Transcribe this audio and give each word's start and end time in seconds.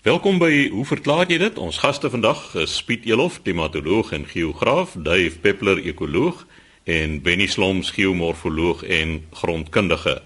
Welkom 0.00 0.38
by 0.40 0.70
Hoe 0.72 0.86
verklaar 0.88 1.28
jy 1.28 1.36
dit? 1.42 1.58
Ons 1.60 1.76
gaste 1.82 2.08
vandag 2.08 2.38
is 2.56 2.72
Piet 2.88 3.02
Elof, 3.04 3.34
klimatoloog 3.44 4.14
en 4.16 4.22
geograaf, 4.24 4.94
Dave 4.96 5.36
Peppler, 5.44 5.76
ekoloog 5.84 6.38
en 6.88 7.18
Benny 7.20 7.44
Sloms, 7.44 7.90
geomorfoloog 7.92 8.80
en 8.88 9.18
grondkundige. 9.42 10.22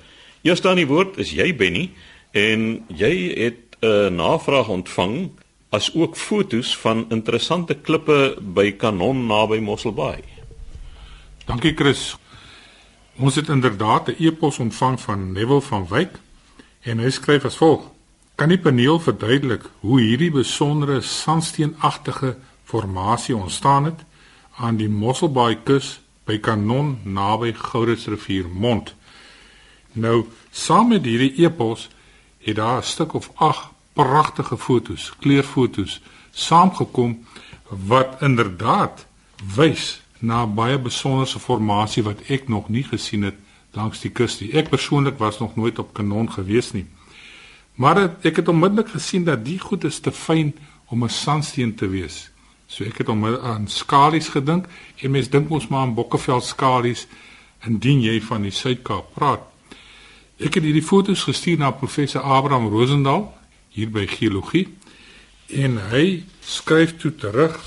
Eers 0.47 0.63
dan 0.63 0.79
die 0.79 0.87
woord 0.87 1.19
is 1.19 1.33
jy 1.35 1.49
Benny 1.59 1.89
en 2.31 2.85
jy 2.87 3.35
het 3.35 3.75
'n 3.83 4.15
navraag 4.15 4.71
ontvang 4.71 5.33
as 5.75 5.91
ook 5.95 6.15
fotos 6.17 6.77
van 6.77 7.06
interessante 7.11 7.75
klippe 7.75 8.38
by 8.41 8.71
Kanon 8.79 9.27
naby 9.27 9.59
Mosselbaai. 9.59 10.22
Dankie 11.47 11.75
Chris. 11.75 12.17
Ons 13.19 13.35
het 13.35 13.49
inderdaad 13.49 14.09
'n 14.09 14.22
e-pos 14.22 14.59
ontvang 14.59 15.01
van 15.01 15.33
Neville 15.33 15.63
van 15.63 15.87
Wyk 15.88 16.20
en 16.83 16.98
hy 16.98 17.11
skryf 17.11 17.45
as 17.45 17.56
volg: 17.56 17.94
Kan 18.34 18.51
die 18.51 18.59
paneel 18.59 18.96
verduidelik 18.98 19.62
hoe 19.80 20.01
hierdie 20.01 20.32
besondere 20.34 21.01
sandsteenagtige 21.06 22.33
formasie 22.66 23.37
ontstaan 23.37 23.84
het 23.84 24.01
aan 24.59 24.77
die 24.80 24.88
Mosselbaai 24.91 25.61
kus 25.62 26.01
by 26.27 26.41
Kanon 26.42 26.97
naby 27.05 27.52
Gouritsrivier 27.55 28.48
mond? 28.51 28.91
Nou, 29.92 30.25
saam 30.51 30.91
met 30.91 31.06
hierdie 31.06 31.45
epos 31.45 31.87
het 32.42 32.56
daar 32.56 32.83
'n 32.83 32.91
stuk 32.91 33.15
of 33.15 33.30
8 33.34 33.70
pragtige 33.92 34.59
fotos, 34.59 35.12
kleurfotos 35.20 36.01
saamgekom 36.30 37.27
wat 37.69 38.16
inderdaad 38.20 39.06
wys 39.55 40.03
na 40.19 40.47
baie 40.47 40.78
besonderse 40.78 41.39
formasie 41.39 42.03
wat 42.03 42.27
ek 42.27 42.48
nog 42.48 42.69
nie 42.69 42.84
gesien 42.84 43.23
het 43.23 43.39
langs 43.70 44.01
die 44.01 44.11
kus 44.11 44.41
nie. 44.41 44.53
Ek 44.53 44.69
persoonlik 44.69 45.19
was 45.19 45.39
nog 45.39 45.56
nooit 45.56 45.78
op 45.78 45.95
Kanon 45.95 46.33
gewees 46.33 46.73
nie. 46.73 46.87
Maar 47.74 47.96
het, 48.01 48.12
ek 48.23 48.37
het 48.37 48.48
onmiddellik 48.48 48.88
gesien 48.88 49.24
dat 49.24 49.45
die 49.45 49.59
goed 49.59 49.84
is 49.84 49.98
te 49.98 50.12
fyn 50.12 50.55
om 50.87 51.05
'n 51.05 51.09
sandsteen 51.09 51.74
te 51.74 51.88
wees. 51.88 52.30
So 52.66 52.84
ek 52.84 52.98
het 52.98 53.09
onmiddellik 53.09 53.44
aan 53.44 53.69
skalies 53.69 54.28
gedink 54.28 54.66
en 54.97 55.11
mense 55.11 55.31
dink 55.31 55.50
ons 55.50 55.69
maar 55.69 55.81
aan 55.81 55.94
Bokkeveld 55.94 56.44
skalies 56.44 57.06
indien 57.66 58.00
jy 58.00 58.20
van 58.22 58.42
die 58.42 58.50
Suid-Kaap 58.50 59.14
praat. 59.14 59.41
Ek 60.39 60.55
het 60.55 60.64
hierdie 60.64 60.83
foto's 60.83 61.22
gestuur 61.22 61.58
na 61.58 61.70
professor 61.70 62.20
Abraham 62.20 62.69
Rosendaal 62.69 63.34
hier 63.69 63.91
by 63.91 64.06
geologie 64.06 64.69
en 65.48 65.78
hy 65.91 66.25
skryf 66.41 66.97
toe 66.97 67.14
terug. 67.14 67.59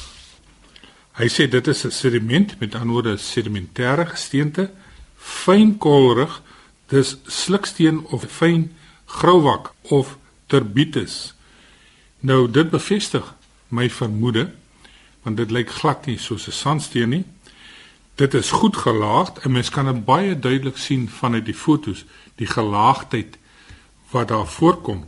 Hy 1.17 1.27
sê 1.27 1.47
dit 1.49 1.67
is 1.67 1.85
'n 1.85 1.91
sediment 1.91 2.59
met 2.59 2.75
anderwoorde 2.75 3.17
sedimentêre 3.17 4.05
gesteente, 4.05 4.71
fyn 5.17 5.77
koolrig, 5.77 6.41
dis 6.87 7.17
sliksteen 7.25 8.05
of 8.05 8.25
fyn 8.29 8.71
grouwak 9.07 9.73
of 9.81 10.17
terbitus. 10.45 11.33
Nou 12.19 12.45
dit 12.51 12.69
bevestig 12.69 13.35
my 13.67 13.89
vermoede 13.89 14.51
want 15.23 15.37
dit 15.37 15.51
lyk 15.51 15.69
glad 15.69 16.05
nie 16.05 16.17
soos 16.17 16.47
'n 16.47 16.51
sandsteen 16.51 17.09
nie. 17.09 17.25
Dit 18.15 18.33
is 18.33 18.51
goed 18.51 18.77
gelaagd 18.77 19.39
en 19.39 19.51
mens 19.51 19.69
kan 19.69 19.85
dit 19.85 20.05
baie 20.05 20.39
duidelik 20.39 20.77
sien 20.77 21.09
vanuit 21.09 21.45
die 21.45 21.55
fotos 21.55 22.05
die 22.35 22.47
gelaagdheid 22.47 23.37
wat 24.11 24.27
daar 24.27 24.47
voorkom. 24.47 25.05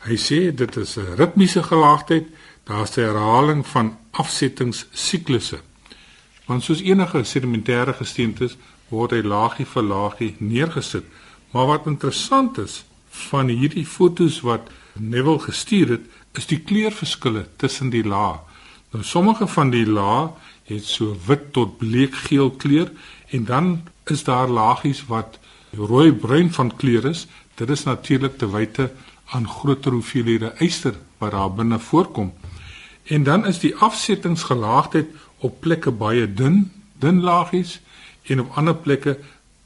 Hy 0.00 0.16
sê 0.16 0.54
dit 0.54 0.76
is 0.76 0.96
'n 0.96 1.14
ritmiese 1.16 1.62
gelaagdheid, 1.62 2.26
daar's 2.64 2.96
'n 2.96 3.00
herhaling 3.00 3.66
van 3.66 3.98
afsettingsiklusse. 4.10 5.60
Want 6.46 6.62
soos 6.62 6.80
enige 6.80 7.24
sedimentêre 7.24 7.94
gesteentes 7.94 8.56
word 8.88 9.10
hy 9.10 9.22
laagie 9.22 9.66
vir 9.66 9.82
laagie 9.82 10.34
neergesit. 10.38 11.04
Maar 11.50 11.66
wat 11.66 11.86
interessant 11.86 12.58
is 12.58 12.84
van 13.10 13.48
hierdie 13.48 13.86
fotos 13.86 14.40
wat 14.46 14.70
Neville 14.94 15.38
gestuur 15.38 15.88
het, 15.88 16.06
is 16.38 16.46
die 16.46 16.60
kleurverskille 16.60 17.46
tussen 17.56 17.90
die 17.90 18.04
lae. 18.06 18.38
Nou 18.90 19.04
sommige 19.04 19.46
van 19.46 19.70
die 19.70 19.86
lae 19.86 20.30
het 20.70 20.86
so 20.86 21.16
wit 21.26 21.52
tot 21.54 21.78
bleekgeel 21.78 22.50
kleur 22.50 22.90
en 23.30 23.44
dan 23.44 23.70
is 24.10 24.24
daar 24.24 24.48
laagies 24.48 25.04
wat 25.06 25.38
rooi-bruin 25.74 26.50
van 26.52 26.76
kleur 26.76 27.04
is, 27.04 27.26
dit 27.54 27.70
is 27.70 27.84
natuurlik 27.86 28.38
te 28.38 28.50
wyte 28.50 28.90
aan 29.30 29.48
groter 29.48 29.92
hoeveelhede 29.92 30.54
yster 30.58 30.94
wat 31.18 31.30
daar 31.30 31.52
binne 31.54 31.78
voorkom. 31.78 32.32
En 33.04 33.22
dan 33.22 33.46
is 33.46 33.58
die 33.58 33.74
afsettingsgelaagdheid 33.76 35.10
op 35.38 35.60
plekke 35.60 35.90
baie 35.90 36.26
dun, 36.34 36.72
dun 36.98 37.20
laagies 37.20 37.80
en 38.22 38.40
op 38.40 38.56
ander 38.58 38.74
plekke 38.74 39.18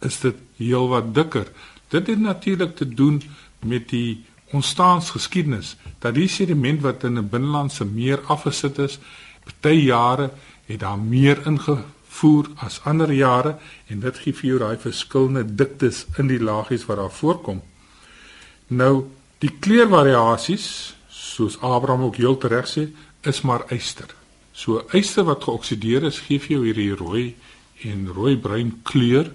is 0.04 0.20
dit 0.20 0.36
heelwat 0.56 1.14
dikker. 1.14 1.48
Dit 1.88 2.06
het 2.06 2.20
natuurlik 2.20 2.76
te 2.76 2.88
doen 2.88 3.22
met 3.60 3.88
die 3.88 4.24
ontstaansgeskiedenis 4.52 5.76
dat 5.98 6.14
die 6.14 6.28
sediment 6.28 6.80
wat 6.80 7.04
in 7.04 7.18
'n 7.18 7.28
binnelandse 7.28 7.84
meer 7.84 8.20
afgesit 8.26 8.78
is, 8.78 8.98
party 9.44 9.74
jare 9.74 10.30
het 10.66 10.80
daar 10.80 10.98
meer 10.98 11.46
inge 11.46 11.84
voer 12.08 12.48
as 12.56 12.80
ander 12.84 13.12
jare 13.12 13.56
en 13.86 14.00
dit 14.00 14.18
gee 14.18 14.32
vir 14.32 14.48
jou 14.50 14.58
daai 14.58 14.76
verskillende 14.78 15.44
diktes 15.54 16.04
in 16.18 16.30
die 16.30 16.40
laagies 16.40 16.86
wat 16.86 16.96
daar 16.96 17.10
voorkom. 17.10 17.62
Nou 18.66 19.06
die 19.38 19.52
kleurvariasies 19.60 20.94
soos 21.08 21.58
Abraham 21.60 22.02
ook 22.02 22.16
heel 22.16 22.38
reg 22.40 22.68
sê 22.70 22.88
is 23.22 23.40
maar 23.40 23.64
yster. 23.74 24.14
So 24.52 24.84
yster 24.92 25.24
wat 25.24 25.44
geoksideer 25.44 26.04
is 26.04 26.20
gee 26.28 26.38
vir 26.38 26.56
jou 26.56 26.64
hierdie 26.64 26.94
rooi 26.96 27.34
en 27.82 28.06
rooi-bruin 28.06 28.70
kleur. 28.82 29.32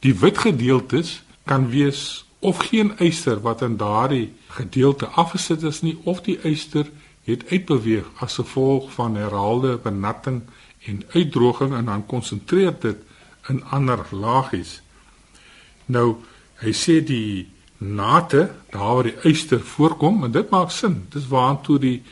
Die 0.00 0.14
wit 0.14 0.38
gedeeltes 0.38 1.22
kan 1.44 1.68
wees 1.70 2.24
of 2.38 2.58
geen 2.68 2.92
yster 2.98 3.40
wat 3.40 3.62
in 3.62 3.76
daardie 3.76 4.32
gedeelte 4.48 5.06
afgesit 5.06 5.62
is 5.62 5.80
nie 5.80 5.98
of 6.04 6.22
die 6.22 6.38
yster 6.42 6.90
het 7.24 7.44
uitbeweeg 7.50 8.06
as 8.24 8.34
gevolg 8.40 8.92
van 8.92 9.16
herhaalde 9.16 9.76
benatting 9.82 10.42
en 10.86 11.02
uitdroging 11.12 11.74
en 11.74 11.84
dan 11.84 12.06
konsentreer 12.06 12.74
dit 12.80 12.96
in 13.48 13.64
ander 13.64 14.06
laagies. 14.10 14.80
Nou, 15.86 16.16
hy 16.60 16.72
sê 16.76 17.00
die 17.04 17.48
nate, 17.80 18.50
daar 18.70 18.94
waar 18.94 19.08
die 19.08 19.16
yster 19.32 19.60
voorkom, 19.60 20.24
en 20.24 20.32
dit 20.32 20.50
maak 20.50 20.70
sin. 20.70 21.06
Dis 21.12 21.28
waartoe 21.28 21.78
die 21.80 22.02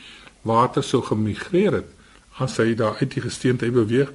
water 0.43 0.83
sou 0.83 1.03
gemigreer 1.05 1.81
het 1.81 1.95
as 2.39 2.57
hy 2.63 2.75
daar 2.79 2.97
uit 3.01 3.11
die 3.17 3.23
gesteente 3.25 3.67
beweeg, 3.75 4.13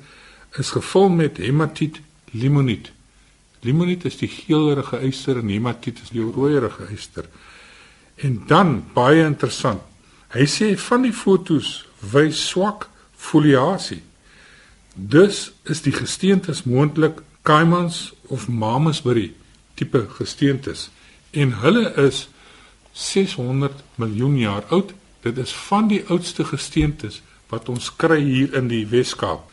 is 0.57 0.71
gevul 0.71 1.09
met 1.09 1.41
hematiet 1.43 1.99
limoniet. 2.31 2.91
Limoniet 3.63 4.05
is 4.05 4.17
die 4.19 4.27
geelrige 4.27 4.99
yster 5.07 5.39
en 5.39 5.51
hematiet 5.51 6.01
is 6.03 6.11
die 6.11 6.23
rooierige 6.23 6.89
yster. 6.93 7.29
En 8.15 8.43
dan 8.47 8.81
baie 8.93 9.23
interessant. 9.25 9.81
Hy 10.33 10.45
sê 10.49 10.73
van 10.79 11.05
die 11.05 11.13
fotos 11.13 11.83
wys 12.13 12.39
swak 12.49 12.89
foliasie. 13.15 14.01
Dus 14.93 15.51
is 15.69 15.83
die 15.85 15.93
gesteentes 15.95 16.63
moontlik 16.69 17.21
Caimans 17.43 18.13
of 18.27 18.47
Mamasbury 18.47 19.33
tipe 19.75 20.05
gesteentes 20.17 20.89
en 21.31 21.55
hulle 21.63 21.89
is 22.03 22.27
600 22.93 23.83
miljoen 23.95 24.37
jaar 24.37 24.65
oud. 24.69 24.93
Dit 25.21 25.37
is 25.37 25.53
van 25.69 25.87
die 25.89 26.03
oudste 26.07 26.45
gesteentes 26.45 27.21
wat 27.49 27.69
ons 27.69 27.89
kry 27.95 28.19
hier 28.21 28.53
in 28.57 28.69
die 28.69 28.85
Weskaap. 28.89 29.49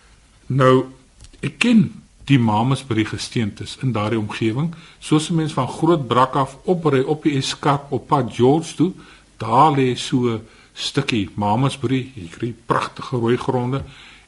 Nou 0.46 0.90
ek 1.44 1.60
ken 1.62 1.86
die 2.30 2.38
Mamasbury 2.38 3.04
gesteentes 3.04 3.76
in 3.82 3.92
daardie 3.92 4.18
omgewing, 4.20 4.70
soos 4.98 5.30
'n 5.30 5.34
mens 5.34 5.52
van 5.52 5.68
Groot 5.68 6.06
Brak 6.06 6.34
af 6.34 6.56
opry 6.64 7.00
op 7.00 7.22
die 7.22 7.36
Eskarp 7.36 7.92
op 7.92 8.06
pad 8.06 8.34
George 8.34 8.74
toe, 8.74 8.92
daar 9.36 9.72
lê 9.72 9.94
so 9.96 10.16
'n 10.16 10.46
stukkie 10.72 11.30
Mamasbury, 11.34 12.12
kry 12.30 12.54
pragtige 12.66 13.16
rooi 13.16 13.36
gronde. 13.36 13.82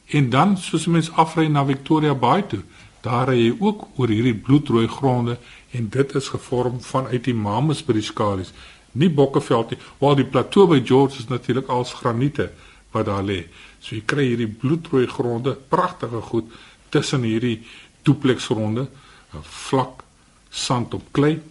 En 0.07 0.29
dan 0.29 0.57
soos 0.57 0.85
mens 0.85 1.11
afry 1.11 1.47
na 1.47 1.65
Victoria 1.65 2.15
Bay 2.15 2.41
toe, 2.41 2.63
daar 3.01 3.27
ry 3.27 3.37
jy 3.37 3.55
ook 3.59 3.87
oor 3.95 4.07
hierdie 4.07 4.35
bloedrooi 4.35 4.87
gronde 4.87 5.37
en 5.71 5.89
dit 5.89 6.15
is 6.15 6.27
gevorm 6.27 6.81
vanuit 6.81 7.23
die 7.23 7.33
Mamasbury-skalies, 7.33 8.53
nie 8.91 9.09
Bokkeveld 9.09 9.69
nie, 9.69 9.79
waar 9.97 10.15
die 10.15 10.25
plateau 10.25 10.67
by 10.67 10.81
George 10.85 11.19
is 11.19 11.27
natuurlik 11.27 11.67
als 11.67 11.93
graniete 11.93 12.51
wat 12.91 13.05
daar 13.05 13.23
lê. 13.23 13.45
So 13.79 13.95
jy 13.95 14.03
kry 14.05 14.27
hierdie 14.27 14.47
bloedrooi 14.47 15.07
gronde, 15.07 15.57
pragtige 15.69 16.21
goed 16.21 16.51
tussen 16.93 17.25
hierdie 17.25 17.63
duplex-gronde, 18.03 18.87
'n 19.33 19.43
vlak 19.43 20.03
sand 20.49 20.93
op 20.93 21.03
klei 21.11 21.41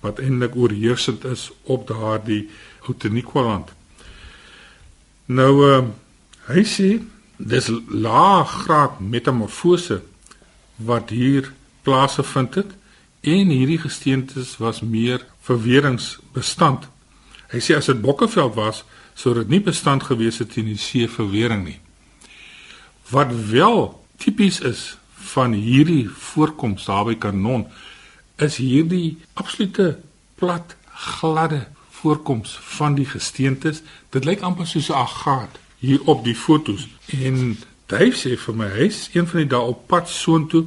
wat 0.00 0.18
eintlik 0.18 0.56
oorheersend 0.56 1.24
is 1.24 1.50
op 1.62 1.86
daardie 1.88 2.48
Outeniqualand. 2.88 3.72
Nou 5.24 5.52
uh, 5.66 5.84
hy 6.48 6.62
sê 6.64 7.00
dis 7.36 7.68
laaggraad 7.88 9.00
metamorfose 9.00 10.00
wat 10.76 11.10
hier 11.10 11.52
plaasgevind 11.82 12.54
het 12.54 12.72
en 13.20 13.52
hierdie 13.52 13.78
gesteentes 13.78 14.56
was 14.56 14.80
meer 14.80 15.26
verweringsbestand. 15.44 16.88
Hy 17.52 17.60
sê 17.60 17.76
as 17.76 17.90
dit 17.90 18.00
Bokkeveld 18.00 18.54
was, 18.56 18.84
sou 19.14 19.34
dit 19.36 19.48
nie 19.48 19.60
bestand 19.60 20.06
gewees 20.08 20.40
het 20.40 20.52
teen 20.54 20.70
die 20.70 20.80
see 20.80 21.08
verwering 21.08 21.64
nie. 21.66 21.78
Wat 23.10 23.32
wel 23.50 23.92
tipies 24.16 24.60
is 24.64 24.99
van 25.34 25.52
hierdie 25.52 26.08
voorkoms 26.08 26.84
daar 26.84 27.04
by 27.04 27.16
Kanon 27.18 27.66
is 28.36 28.56
hierdie 28.56 29.18
absolute 29.34 29.98
plat 30.40 30.76
gladde 30.94 31.66
voorkoms 32.00 32.58
van 32.76 32.94
die 32.94 33.06
gesteentes. 33.06 33.82
Dit 34.10 34.24
lyk 34.24 34.40
amper 34.40 34.66
soos 34.66 34.88
'n 34.88 34.96
agaat 34.96 35.58
hier 35.78 36.00
op 36.04 36.24
die 36.24 36.34
fotos. 36.34 36.88
En 37.06 37.58
Dave 37.86 38.16
sê 38.16 38.36
vir 38.38 38.54
my 38.54 38.68
hy's 38.68 39.08
een 39.12 39.26
van 39.26 39.40
die 39.40 39.48
dae 39.48 39.60
op 39.60 39.86
pad 39.86 40.08
soontoe 40.08 40.64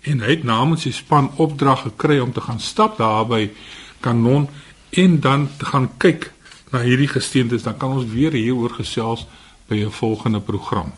en 0.00 0.20
hy 0.20 0.30
het 0.30 0.44
namens 0.44 0.82
die 0.82 0.92
span 0.92 1.30
opdrag 1.36 1.82
gekry 1.82 2.18
om 2.18 2.32
te 2.32 2.40
gaan 2.40 2.60
stap 2.60 2.98
daar 2.98 3.26
by 3.26 3.50
Kanon 4.00 4.48
en 4.90 5.20
dan 5.20 5.48
te 5.56 5.64
gaan 5.64 5.90
kyk 5.96 6.32
na 6.70 6.80
hierdie 6.80 7.08
gesteentes. 7.08 7.62
Dan 7.62 7.76
kan 7.76 7.92
ons 7.92 8.12
weer 8.12 8.32
hieroor 8.32 8.70
gesels 8.70 9.26
by 9.66 9.76
'n 9.84 9.90
volgende 9.90 10.40
program. 10.40 10.92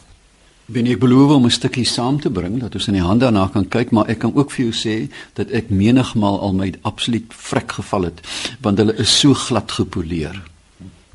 Ben 0.66 0.86
ek 0.86 0.98
beloof 0.98 1.30
om 1.30 1.44
'n 1.46 1.50
stukkie 1.50 1.84
saam 1.84 2.20
te 2.20 2.30
bring 2.30 2.60
dat 2.60 2.74
ons 2.74 2.86
in 2.86 2.94
die 2.94 3.02
hand 3.02 3.20
daarna 3.20 3.48
kan 3.52 3.68
kyk, 3.68 3.90
maar 3.90 4.08
ek 4.08 4.18
kan 4.18 4.34
ook 4.34 4.50
vir 4.50 4.64
jou 4.64 4.72
sê 4.72 5.10
dat 5.34 5.50
ek 5.50 5.70
menigmal 5.70 6.40
al 6.40 6.52
my 6.52 6.72
absoluut 6.82 7.34
vrek 7.34 7.72
geval 7.72 8.02
het 8.02 8.20
want 8.60 8.78
hulle 8.78 8.96
is 8.96 9.18
so 9.20 9.34
glad 9.34 9.72
gepoleer. 9.72 10.42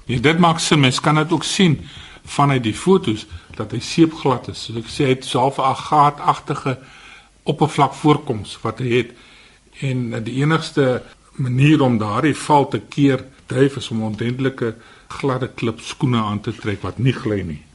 Ja, 0.05 0.19
dit 0.19 0.39
maak 0.39 0.59
sin, 0.59 0.79
mens 0.79 0.99
kan 0.99 1.15
dit 1.15 1.31
ook 1.31 1.44
sien 1.44 1.79
vanuit 2.23 2.63
die 2.63 2.73
fotos 2.73 3.25
dat 3.55 3.71
hy 3.71 3.79
seepglad 3.79 4.47
is. 4.47 4.65
So 4.67 4.77
ek 4.77 4.91
sê 4.91 5.03
hy 5.03 5.15
het 5.15 5.25
self 5.25 5.57
'n 5.57 5.61
agaatagtige 5.61 6.77
oppervlak 7.43 7.93
voorkoms 7.93 8.57
wat 8.61 8.79
hy 8.79 8.89
het. 8.97 9.11
En 9.79 10.23
die 10.23 10.41
enigste 10.41 11.03
manier 11.35 11.81
om 11.81 11.97
daardie 11.97 12.35
val 12.35 12.67
te 12.67 12.79
keer, 12.79 13.23
dryf 13.45 13.75
is 13.75 13.89
om 13.89 14.03
ordentlike 14.03 14.75
gladde 15.07 15.47
klip 15.47 15.79
skoene 15.79 16.21
aan 16.21 16.41
te 16.41 16.55
trek 16.55 16.81
wat 16.81 16.97
nie 16.97 17.13
gly 17.13 17.41
nie. 17.41 17.66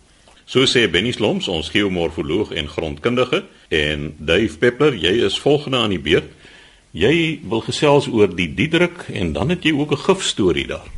So 0.44 0.66
sê 0.66 0.90
Benny 0.90 1.12
Sloms, 1.12 1.48
ons 1.48 1.70
geomorfoloog 1.70 2.52
en 2.52 2.68
grondkundige, 2.68 3.44
en 3.68 4.14
Dave 4.18 4.58
Peppler, 4.58 4.94
jy 4.94 5.24
is 5.26 5.38
volgende 5.40 5.76
aan 5.76 5.94
die 5.94 6.02
beurt. 6.02 6.30
Jy 6.92 7.40
wil 7.48 7.62
gesels 7.64 8.08
oor 8.10 8.28
die 8.36 8.50
Diedruk 8.54 9.06
en 9.08 9.32
dan 9.32 9.48
het 9.48 9.64
jy 9.64 9.72
ook 9.72 9.92
'n 9.92 10.04
gifstorie 10.04 10.66
daar. 10.66 10.88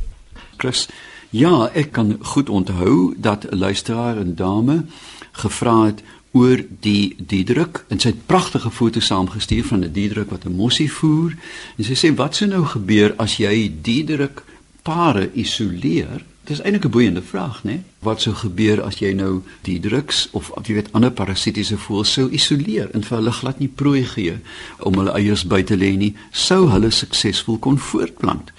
Chris, 0.57 0.87
ja, 1.29 1.69
ek 1.73 1.91
kan 1.91 2.17
goed 2.21 2.49
onthou 2.49 3.13
dat 3.17 3.45
'n 3.45 3.57
luisteraar 3.57 4.17
en 4.17 4.35
dame 4.35 4.85
gevra 5.31 5.85
het 5.85 6.03
oor 6.31 6.59
die 6.79 7.15
Diedruk 7.17 7.85
en 7.87 7.99
sy 7.99 8.11
het 8.11 8.25
pragtige 8.27 8.71
foto's 8.71 9.05
saamgestuur 9.05 9.63
van 9.63 9.83
'n 9.83 9.91
Diedruk 9.91 10.29
wat 10.29 10.45
'n 10.45 10.55
mossie 10.55 10.91
voer 10.91 11.35
en 11.77 11.83
sy 11.83 11.95
sê 11.95 12.15
wat 12.15 12.35
sou 12.35 12.49
nou 12.49 12.65
gebeur 12.65 13.13
as 13.17 13.37
jy 13.37 13.71
Diedruk 13.81 14.43
pare 14.83 15.29
isoleer? 15.33 16.25
Dis 16.45 16.61
eintlik 16.61 16.85
'n 16.85 16.89
boeiende 16.89 17.21
vraag, 17.21 17.63
né? 17.63 17.83
Wat 17.99 18.21
sou 18.21 18.35
gebeur 18.35 18.81
as 18.83 18.97
jy 18.97 19.13
nou 19.13 19.41
die 19.61 19.79
druks 19.79 20.27
of 20.31 20.51
jy 20.63 20.73
weet 20.73 20.91
ander 20.91 21.11
parasitiese 21.11 21.77
voëls 21.77 22.11
sou 22.13 22.29
isoleer 22.29 22.89
en 22.93 23.03
vir 23.03 23.17
hulle 23.17 23.31
glad 23.31 23.59
nie 23.59 23.67
prooi 23.67 24.03
gee 24.03 24.37
om 24.79 24.93
hulle 24.93 25.11
eiers 25.11 25.45
by 25.47 25.63
te 25.63 25.77
lê 25.77 25.95
nie, 25.97 26.15
sou 26.31 26.69
hulle 26.69 26.91
suksesvol 26.91 27.57
kon 27.57 27.77
voortplant? 27.77 28.51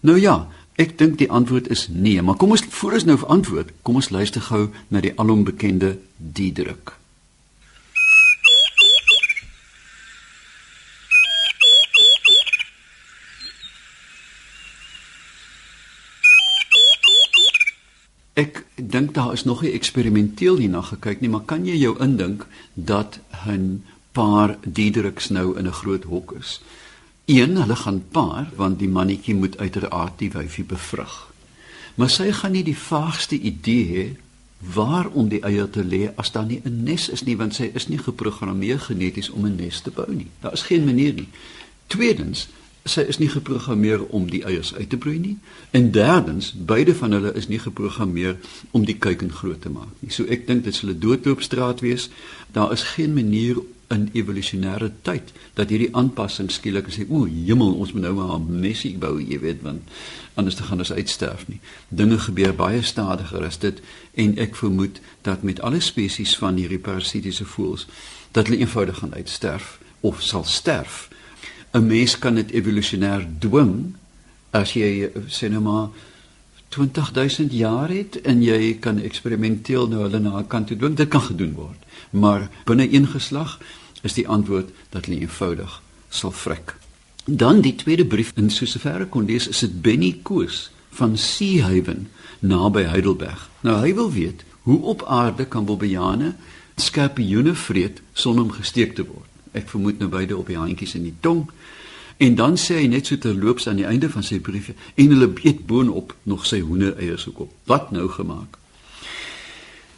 Nou 0.00 0.20
ja, 0.20 0.48
ek 0.76 0.98
dink 0.98 1.18
die 1.18 1.30
antwoord 1.30 1.68
is 1.68 1.88
nee, 1.88 2.22
maar 2.22 2.36
kom 2.36 2.50
ons 2.50 2.64
voor 2.68 2.92
ons 2.92 3.04
nou 3.04 3.18
antwoord, 3.26 3.72
kom 3.82 3.94
ons 3.94 4.10
luister 4.10 4.40
gou 4.40 4.70
na 4.88 5.00
die 5.00 5.12
alom 5.16 5.44
bekende 5.44 5.98
die 6.16 6.52
druk. 6.52 6.95
Ek 18.36 18.66
dink 18.76 19.14
daar 19.16 19.32
is 19.32 19.46
nog 19.48 19.62
nie 19.64 19.72
eksperimenteel 19.72 20.58
hierna 20.60 20.82
gekyk 20.84 21.22
nie, 21.24 21.30
maar 21.32 21.46
kan 21.48 21.62
jy 21.64 21.78
jou 21.80 21.94
indink 22.04 22.44
dat 22.74 23.18
'n 23.48 23.84
paar 24.12 24.58
diedruks 24.60 25.28
nou 25.28 25.56
in 25.58 25.66
'n 25.66 25.72
groot 25.72 26.04
hok 26.04 26.34
is? 26.40 26.60
Een, 27.24 27.56
hulle 27.56 27.76
gaan 27.76 28.04
paar 28.10 28.50
want 28.56 28.78
die 28.78 28.88
mannetjie 28.88 29.34
moet 29.34 29.58
uiteraard 29.58 30.18
die 30.18 30.30
wyfie 30.30 30.64
bevrug. 30.64 31.32
Maar 31.94 32.10
sy 32.10 32.32
gaan 32.32 32.52
nie 32.52 32.64
die 32.64 32.78
vaagste 32.78 33.40
idee 33.40 33.84
hê 33.94 34.16
waar 34.74 35.08
om 35.08 35.28
die 35.28 35.42
eier 35.42 35.70
te 35.70 35.84
lê 35.84 36.12
as 36.16 36.32
daar 36.32 36.46
nie 36.46 36.60
'n 36.64 36.82
nes 36.82 37.08
is 37.08 37.24
nie 37.24 37.36
want 37.36 37.54
sy 37.54 37.70
is 37.74 37.88
nie 37.88 37.98
geprogrammeer 37.98 38.80
geneties 38.80 39.30
om 39.30 39.46
'n 39.46 39.56
nes 39.56 39.80
te 39.80 39.90
bou 39.90 40.14
nie. 40.14 40.28
Daar 40.40 40.52
is 40.52 40.62
geen 40.62 40.84
manier 40.84 41.12
nie. 41.12 41.28
Tweedens, 41.86 42.48
sy 42.86 43.02
is 43.10 43.18
nie 43.18 43.28
geprogrammeer 43.28 44.04
om 44.14 44.28
die 44.30 44.42
eiers 44.46 44.74
uit 44.74 44.88
te 44.90 44.96
broei 44.96 45.18
nie. 45.18 45.36
En 45.76 45.90
derdens, 45.90 46.52
beide 46.56 46.94
van 46.94 47.12
hulle 47.16 47.32
is 47.34 47.48
nie 47.50 47.58
geprogrammeer 47.58 48.36
om 48.70 48.84
die 48.86 48.96
kuiken 48.96 49.32
groot 49.32 49.60
te 49.60 49.72
maak 49.72 49.92
nie. 50.00 50.10
So 50.14 50.24
ek 50.30 50.46
dink 50.46 50.64
dit 50.64 50.74
sal 50.74 50.90
'n 50.90 51.00
doodloopstraat 51.00 51.80
wees. 51.80 52.10
Daar 52.52 52.72
is 52.72 52.82
geen 52.82 53.14
manier 53.14 53.56
in 53.88 54.08
evolusionêre 54.12 54.90
tyd 55.02 55.32
dat 55.54 55.70
hierdie 55.70 55.94
aanpassing 55.94 56.50
skielik 56.50 56.88
sê, 56.90 57.06
"O, 57.08 57.24
hemel, 57.24 57.74
ons 57.74 57.92
moet 57.92 58.02
nou 58.02 58.14
maar 58.14 58.38
'n 58.38 58.60
messie 58.60 58.98
bou, 58.98 59.22
jy 59.22 59.38
weet, 59.38 59.62
want 59.62 59.82
anders 60.34 60.56
te 60.56 60.62
gaan 60.62 60.78
ons 60.78 60.92
uitsterf 60.92 61.48
nie." 61.48 61.60
Dinge 61.88 62.18
gebeur 62.18 62.54
baie 62.54 62.82
stadiger 62.82 63.44
as 63.44 63.58
dit 63.58 63.80
en 64.14 64.38
ek 64.38 64.56
vermoed 64.56 65.00
dat 65.22 65.42
met 65.42 65.60
alle 65.60 65.80
spesies 65.80 66.36
van 66.36 66.56
hierdie 66.56 66.78
parasitiese 66.78 67.44
voëls 67.44 67.86
dat 68.30 68.46
hulle 68.46 68.58
eenvoudig 68.58 68.98
gaan 68.98 69.14
uitsterf 69.14 69.78
of 70.00 70.22
sal 70.22 70.44
sterf 70.44 71.08
'n 71.76 71.86
mens 71.86 72.18
kan 72.18 72.34
dit 72.34 72.50
evolusionêr 72.50 73.26
dwing 73.38 73.94
as 74.50 74.72
jy 74.72 75.10
sê 75.28 75.48
nou 75.48 75.60
maar 75.60 75.88
20000 76.68 77.52
jaar 77.52 77.88
het 77.88 78.20
en 78.20 78.42
jy 78.42 78.78
kan 78.80 78.98
eksperimenteel 78.98 79.88
nou 79.88 80.02
hulle 80.02 80.18
na 80.18 80.38
'n 80.38 80.46
kant 80.46 80.66
toe 80.66 80.76
dwing. 80.76 80.96
Dit 80.96 81.08
kan 81.08 81.20
gedoen 81.20 81.52
word 81.52 81.86
maar 82.10 82.50
binne 82.64 82.92
een 82.92 83.06
geslag 83.06 83.58
is 84.02 84.12
die 84.12 84.28
antwoord 84.28 84.70
dat 84.88 85.04
hulle 85.04 85.20
eenvoudig 85.20 85.82
sal 86.08 86.30
vrek. 86.30 86.76
Dan 87.24 87.60
die 87.60 87.74
tweede 87.74 88.06
brief 88.06 88.32
in 88.36 88.50
sosoverre 88.50 89.06
kon 89.06 89.26
lees 89.26 89.48
is 89.48 89.58
dit 89.58 89.82
Benny 89.82 90.18
Koos 90.22 90.70
van 90.90 91.16
Seehaven 91.16 92.08
naby 92.38 92.82
Heidelberg. 92.82 93.50
Nou 93.60 93.80
hy 93.82 93.94
wil 93.94 94.12
weet 94.12 94.44
hoe 94.62 94.82
op 94.82 95.04
aarde 95.04 95.44
kan 95.44 95.64
bobbejane 95.64 96.34
skorpioene 96.76 97.54
vreet 97.54 98.02
sonder 98.12 98.44
om 98.44 98.50
gesteek 98.50 98.94
te 98.94 99.04
word 99.06 99.25
ek 99.56 99.68
vermoed 99.68 99.98
nou 99.98 100.08
beide 100.08 100.36
op 100.36 100.46
die 100.46 100.60
handjies 100.60 100.94
in 100.94 101.08
die 101.08 101.16
tong 101.20 101.46
En 102.16 102.34
dan 102.34 102.56
sê 102.56 102.78
hy 102.80 102.86
net 102.88 103.08
so 103.08 103.18
terloops 103.20 103.66
aan 103.68 103.80
die 103.80 103.88
einde 103.88 104.08
van 104.08 104.24
sy 104.24 104.38
brief 104.40 104.70
en 104.72 105.10
hulle 105.12 105.28
beet 105.36 105.66
boonop 105.68 106.14
nog 106.24 106.46
sy 106.48 106.62
hoendereiers 106.64 107.26
ook 107.28 107.42
op. 107.44 107.50
Wat 107.68 107.90
nou 107.92 108.08
gemaak? 108.08 108.56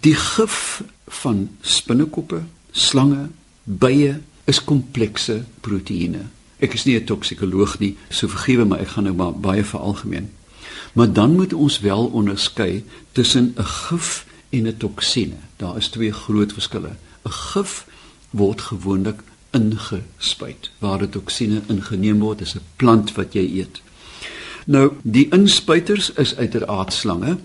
Die 0.03 0.15
gif 0.19 0.83
van 1.23 1.47
spinnekoppe, 1.63 2.43
slange, 2.73 3.29
bye 3.65 4.19
is 4.51 4.63
komplekse 4.65 5.45
proteïene. 5.63 6.27
Ek 6.59 6.75
is 6.75 6.85
nie 6.87 6.99
'n 6.99 7.05
toksikoloog 7.05 7.79
nie, 7.79 7.97
so 8.11 8.27
vergewe 8.27 8.65
my, 8.65 8.79
ek 8.79 8.89
gaan 8.89 9.05
nou 9.05 9.15
maar 9.15 9.33
baie 9.33 9.65
veralgemeen. 9.65 10.31
Maar 10.93 11.13
dan 11.13 11.37
moet 11.37 11.53
ons 11.53 11.81
wel 11.81 12.07
onderskei 12.07 12.85
tussen 13.13 13.55
'n 13.57 13.65
gif 13.65 14.27
en 14.51 14.67
'n 14.67 14.77
toksine. 14.77 15.39
Daar 15.57 15.77
is 15.77 15.89
twee 15.89 16.13
groot 16.13 16.53
verskille. 16.53 16.97
'n 17.25 17.31
Gif 17.31 17.87
word 18.31 18.61
gewoonlik 18.61 19.23
ingespuit 19.51 20.71
waar 20.79 20.99
dit 20.99 21.13
toksine 21.13 21.63
ingeneem 21.69 22.21
word 22.21 22.41
is 22.41 22.55
'n 22.55 22.65
plant 22.77 23.13
wat 23.15 23.33
jy 23.33 23.47
eet. 23.61 23.81
Nou 24.67 24.93
die 25.03 25.29
inspuiters 25.31 26.11
is 26.13 26.37
uiteraard 26.37 26.93
slange, 26.93 27.39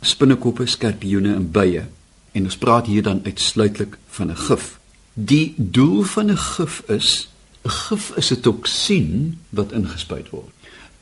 spinnekoppe, 0.00 0.66
skorpioene 0.66 1.34
en 1.34 1.50
bye. 1.50 1.84
En 2.32 2.44
ons 2.44 2.56
praat 2.56 2.86
hier 2.86 3.02
dan 3.02 3.20
uitsluitlik 3.24 3.98
van 4.08 4.30
'n 4.30 4.36
gif. 4.36 4.78
Die 5.14 5.54
doel 5.56 6.02
van 6.02 6.30
'n 6.30 6.36
gif 6.36 6.82
is 6.86 7.28
'n 7.64 7.68
gif 7.68 8.12
is 8.16 8.30
'n 8.32 8.40
toksien 8.40 9.38
wat 9.50 9.72
ingespuit 9.72 10.30
word 10.30 10.48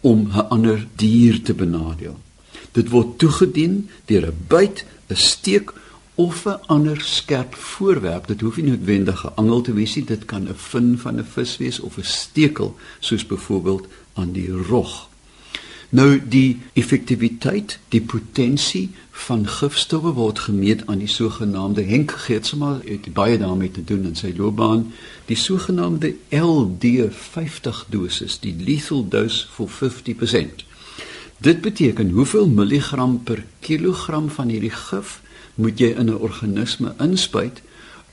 om 0.01 0.31
'n 0.33 0.49
ander 0.49 0.87
dier 0.97 1.43
te 1.43 1.55
benadeel. 1.55 2.19
Dit 2.73 2.89
word 2.89 3.19
toegedien 3.19 3.91
deur 4.05 4.27
'n 4.27 4.37
byt, 4.47 4.85
'n 5.09 5.17
steek 5.17 5.73
of 6.19 6.45
'n 6.45 6.61
ander 6.67 7.01
skerp 7.01 7.55
voorwerp. 7.55 8.27
Dit 8.27 8.41
hoef 8.41 8.57
nie 8.57 8.71
noodwendig 8.71 9.25
'n 9.25 9.35
angel 9.35 9.61
te 9.61 9.73
wees 9.73 9.95
nie, 9.95 10.05
dit 10.05 10.25
kan 10.25 10.49
'n 10.49 10.55
vin 10.55 10.99
van 10.99 11.19
'n 11.19 11.25
vis 11.25 11.57
wees 11.57 11.81
of 11.81 11.97
'n 11.97 12.05
stekel, 12.05 12.77
soos 12.99 13.27
byvoorbeeld 13.27 13.87
aan 14.15 14.33
die 14.33 14.51
rog. 14.51 15.09
Nou 15.89 16.21
die 16.29 16.59
effektiwiteit, 16.73 17.79
die 17.89 18.01
potensie 18.01 18.91
van 19.11 19.47
gifstowwe 19.47 20.13
word 20.13 20.39
gemeet 20.39 20.87
aan 20.87 20.99
die 20.99 21.09
sogenaamde 21.09 21.83
Henk 21.83 22.11
Geertsma 22.11 22.81
het 22.85 23.13
baie 23.13 23.39
daarmee 23.39 23.71
te 23.71 23.85
doen 23.85 24.05
in 24.05 24.17
sy 24.17 24.35
loopbaan, 24.37 24.93
die 25.27 25.37
sogenaamde 25.37 26.15
LD50 26.29 27.87
dosis, 27.89 28.39
die 28.39 28.55
lethal 28.59 29.09
dose 29.09 29.47
for 29.51 29.69
50%. 29.69 30.65
Dit 31.37 31.61
beteken 31.61 32.11
hoeveel 32.11 32.49
milligram 32.49 33.23
per 33.23 33.45
kilogram 33.61 34.31
van 34.31 34.49
hierdie 34.49 34.75
gif 34.75 35.21
moet 35.59 35.79
jy 35.79 35.91
in 35.99 36.07
'n 36.11 36.23
organisme 36.23 36.95
inspuit 36.99 37.63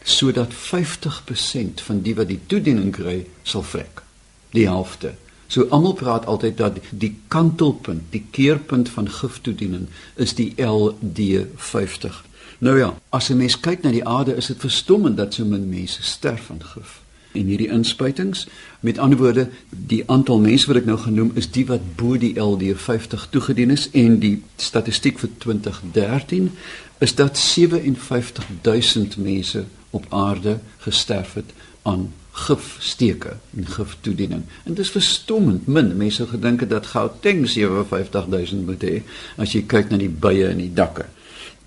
sodat 0.03 0.53
50% 0.53 1.81
van 1.81 2.01
die 2.01 2.15
wat 2.15 2.27
die 2.27 2.39
toediening 2.45 2.91
kry 2.91 3.25
sal 3.43 3.63
vrek. 3.63 4.01
Die 4.49 4.67
helfte. 4.67 5.13
So 5.47 5.65
almal 5.69 5.93
praat 5.93 6.25
altyd 6.25 6.57
dat 6.57 6.77
die 6.89 7.15
kantelpunt, 7.27 8.01
die 8.09 8.25
keerpunt 8.31 8.89
van 8.89 9.09
giftoediening 9.09 9.87
is 10.15 10.33
die 10.33 10.53
LD50. 10.57 12.21
Nou 12.57 12.77
ja, 12.77 12.93
as 13.09 13.29
'n 13.29 13.37
mens 13.37 13.59
kyk 13.59 13.81
na 13.81 13.91
die 13.91 14.05
aarde, 14.05 14.35
is 14.35 14.45
dit 14.45 14.59
verstommend 14.59 15.17
dat 15.17 15.33
so 15.33 15.45
min 15.45 15.69
mense 15.69 16.03
sterf 16.03 16.45
van 16.45 16.63
gif. 16.63 17.03
en 17.35 17.49
hierdie 17.51 17.69
inspuitings. 17.71 18.47
Met 18.79 18.97
ander 18.97 19.17
woorde, 19.17 19.47
die 19.69 20.03
aantal 20.09 20.39
mense 20.39 20.67
wat 20.67 20.79
ek 20.81 20.87
nou 20.89 20.97
genoem 21.01 21.31
is 21.39 21.49
die 21.51 21.65
wat 21.69 21.83
bo 21.99 22.17
die 22.21 22.33
LD50 22.39 23.27
toegedien 23.33 23.73
is 23.75 23.87
en 23.97 24.19
die 24.23 24.35
statistiek 24.61 25.19
vir 25.21 25.31
2013 25.43 26.51
is 26.97 27.15
dat 27.15 27.37
57000 27.37 29.17
mense 29.17 29.65
op 29.89 30.05
aarde 30.09 30.59
gesterf 30.77 31.33
het 31.33 31.51
aan 31.81 32.13
gifsteke 32.31 33.37
en 33.57 33.67
giftoediening. 33.67 34.43
En 34.63 34.73
dit 34.73 34.79
is 34.79 34.91
verstommend 34.91 35.67
min. 35.67 35.97
Mense 35.97 36.27
gedink 36.27 36.59
het 36.59 36.69
dat 36.69 36.85
Gauteng 36.85 37.47
57000 37.47 38.65
moet 38.65 38.83
hê 38.83 39.03
as 39.39 39.55
jy 39.55 39.63
kyk 39.63 39.89
na 39.89 39.99
die 40.01 40.11
bye 40.11 40.49
en 40.49 40.59
die 40.59 40.73
dakke. 40.73 41.05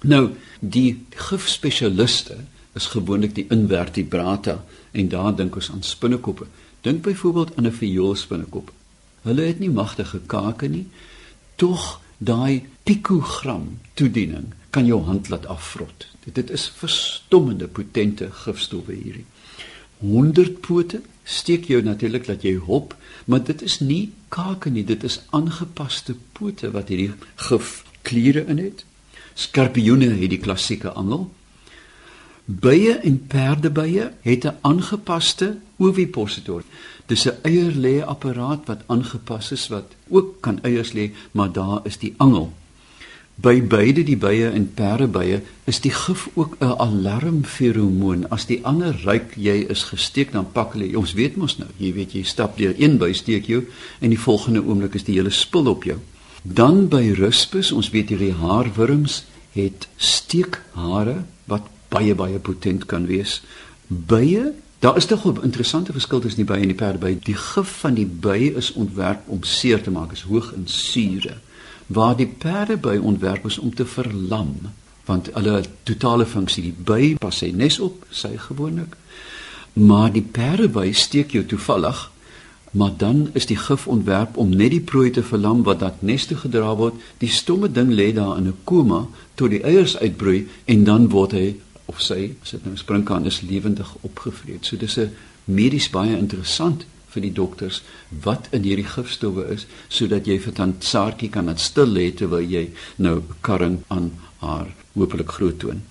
Nou, 0.05 0.31
die 0.61 1.05
gifspesialiste 1.29 2.37
is 2.77 2.91
gewoonlik 2.93 3.35
die 3.35 3.47
invertebrata 3.55 4.59
en 4.93 5.09
daar 5.09 5.33
dink 5.37 5.57
ons 5.57 5.71
aan 5.73 5.83
spinnekoppe. 5.83 6.47
Dink 6.85 7.03
byvoorbeeld 7.03 7.57
aan 7.57 7.67
'n 7.67 7.79
vioolspinnekop. 7.81 8.73
Hulle 9.23 9.43
het 9.43 9.59
nie 9.59 9.71
magtige 9.71 10.21
kake 10.27 10.69
nie. 10.69 10.87
Tog 11.57 12.01
daai 12.19 12.67
pikogram 12.83 13.79
toediening 13.95 14.53
kan 14.71 14.87
jou 14.87 15.03
hand 15.03 15.29
laat 15.29 15.47
afvrot. 15.47 16.07
Dit, 16.25 16.35
dit 16.35 16.51
is 16.51 16.69
verstommende 16.77 17.69
potente 17.69 18.31
gifstowwe 18.45 18.95
hierdie. 18.95 19.27
100 19.99 20.61
pote 20.61 21.01
steek 21.25 21.67
jou 21.69 21.83
natuurlik 21.83 22.27
dat 22.27 22.45
jy 22.47 22.55
hop, 22.57 22.95
maar 23.25 23.43
dit 23.45 23.63
is 23.63 23.81
nie 23.81 24.13
kake 24.33 24.71
nie, 24.71 24.85
dit 24.85 25.03
is 25.05 25.21
aangepaste 25.37 26.15
pote 26.39 26.71
wat 26.73 26.93
hierdie 26.93 27.13
gif 27.49 27.83
kliere 28.07 28.45
in 28.47 28.61
het. 28.63 28.85
Skorpioene 29.39 30.13
het 30.19 30.33
die 30.33 30.41
klassieke 30.43 30.93
angel. 30.97 31.29
Bye 32.49 32.95
en 33.05 33.19
perdebye 33.29 34.13
het 34.23 34.45
'n 34.45 34.57
aangepaste 34.61 35.59
ovipositor. 35.77 36.63
Dis 37.07 37.27
'n 37.27 37.37
eierlê 37.43 38.05
apparaat 38.05 38.67
wat 38.67 38.85
aangepas 38.87 39.53
is 39.53 39.69
wat 39.69 39.93
ook 40.09 40.41
kan 40.41 40.63
eiers 40.63 40.93
lê, 40.93 41.11
maar 41.33 41.53
daar 41.53 41.81
is 41.85 41.99
die 41.99 42.15
angel. 42.17 42.53
By 43.39 43.61
beide 43.63 44.03
die 44.03 44.17
bye 44.19 44.49
en 44.51 44.65
perdebye 44.75 45.37
is 45.71 45.79
die 45.85 45.93
gif 45.95 46.25
ook 46.35 46.57
'n 46.59 46.75
alarmferomoon. 46.83 48.29
As 48.35 48.47
die 48.47 48.59
ander 48.67 48.99
ruik 49.05 49.37
jy 49.37 49.67
is 49.71 49.83
gesteek, 49.83 50.33
dan 50.33 50.53
pak 50.53 50.73
hulle. 50.73 50.99
Ons 50.99 51.13
weet 51.13 51.37
mos 51.37 51.59
nou, 51.59 51.69
jy 51.77 51.93
weet 51.93 52.13
jy 52.13 52.23
stap 52.23 52.59
deur 52.59 52.75
een 52.79 52.99
by 52.99 53.13
steek 53.13 53.47
jou 53.47 53.63
en 54.01 54.11
die 54.11 54.19
volgende 54.19 54.63
oomblik 54.65 54.95
is 54.95 55.05
die 55.05 55.15
hele 55.15 55.31
spul 55.31 55.67
op 55.67 55.85
jou. 55.85 55.99
Dan 56.43 56.89
by 56.89 57.13
ruspus, 57.15 57.73
ons 57.73 57.91
weet 57.91 58.09
hierdie 58.09 58.33
haarwurms 58.33 59.25
het 59.53 59.89
steekhare 59.97 61.25
wat 61.45 61.63
baie 61.89 62.15
baie 62.15 62.39
potent 62.39 62.87
kan 62.87 63.07
wees. 63.07 63.43
Bye, 63.87 64.53
daar 64.79 64.97
is 64.97 65.07
tog 65.07 65.25
'n 65.25 65.43
interessante 65.43 65.93
verskil 65.93 66.21
tussen 66.21 66.45
die 66.45 66.53
bye 66.55 66.63
en 66.63 66.75
die 66.75 66.77
perdeby. 66.77 67.19
Die 67.23 67.37
gif 67.37 67.69
van 67.69 67.95
die 67.95 68.07
bye 68.07 68.55
is 68.57 68.73
ontwerp 68.73 69.29
om 69.29 69.43
seer 69.43 69.83
te 69.83 69.91
maak, 69.91 70.13
is 70.13 70.23
hoog 70.23 70.53
in 70.53 70.67
sure, 70.67 71.39
waar 71.89 72.17
die 72.17 72.29
perdeby 72.29 72.99
ontwerp 73.01 73.47
is 73.49 73.59
om 73.59 73.75
te 73.75 73.87
verlam, 73.87 74.55
want 75.09 75.31
hulle 75.33 75.63
totale 75.89 76.27
funksie 76.29 76.63
die 76.69 76.77
by 76.77 77.17
pas 77.21 77.41
sy 77.41 77.51
nes 77.57 77.79
op, 77.81 78.05
sy 78.11 78.37
gewoonlik. 78.37 78.97
Maar 79.73 80.13
die 80.13 80.23
perdeby 80.23 80.93
steek 80.93 81.33
jou 81.37 81.45
toevallig 81.49 82.09
maar 82.71 82.91
dan 82.97 83.29
is 83.33 83.47
die 83.47 83.57
gif 83.57 83.87
ontwerp 83.87 84.37
om 84.37 84.49
net 84.49 84.71
die 84.71 84.81
prooi 84.81 85.11
te 85.11 85.23
verlam 85.23 85.63
wat 85.63 85.81
dat 85.81 86.03
nes 86.03 86.27
toe 86.27 86.37
gedra 86.37 86.75
word. 86.77 86.95
Die 87.19 87.31
stomme 87.33 87.71
ding 87.73 87.93
lê 87.93 88.13
daar 88.13 88.37
in 88.37 88.47
'n 88.47 88.57
koma 88.65 89.07
tot 89.35 89.51
die 89.51 89.63
eiers 89.63 89.97
uitbroei 89.99 90.49
en 90.65 90.85
dan 90.85 91.09
word 91.09 91.33
hy 91.33 91.57
of 91.85 92.01
sy 92.01 92.35
as 92.43 92.51
dit 92.51 92.65
nou 92.65 92.77
sprinkaan 92.77 93.25
is 93.25 93.41
lewendig 93.41 93.97
opgevreet. 94.01 94.67
So 94.67 94.77
dis 94.77 94.99
'n 94.99 95.15
medies 95.45 95.91
baie 95.91 96.17
interessant 96.17 96.85
vir 97.19 97.27
die 97.27 97.35
dokters 97.35 97.83
wat 98.25 98.47
in 98.55 98.65
hierdie 98.67 98.87
gifstowwe 98.87 99.49
is 99.57 99.67
sodat 99.91 100.31
jy 100.31 100.39
vir 100.45 100.55
tant 100.55 100.87
Saartjie 100.87 101.31
kan 101.35 101.51
dit 101.51 101.63
stil 101.63 101.91
lê 101.99 102.09
terwyl 102.15 102.47
jy 102.47 102.69
nou 103.03 103.19
karring 103.43 103.83
aan 103.95 104.13
haar 104.39 104.71
hopelik 104.95 105.35
groot 105.35 105.59
toon. 105.59 105.83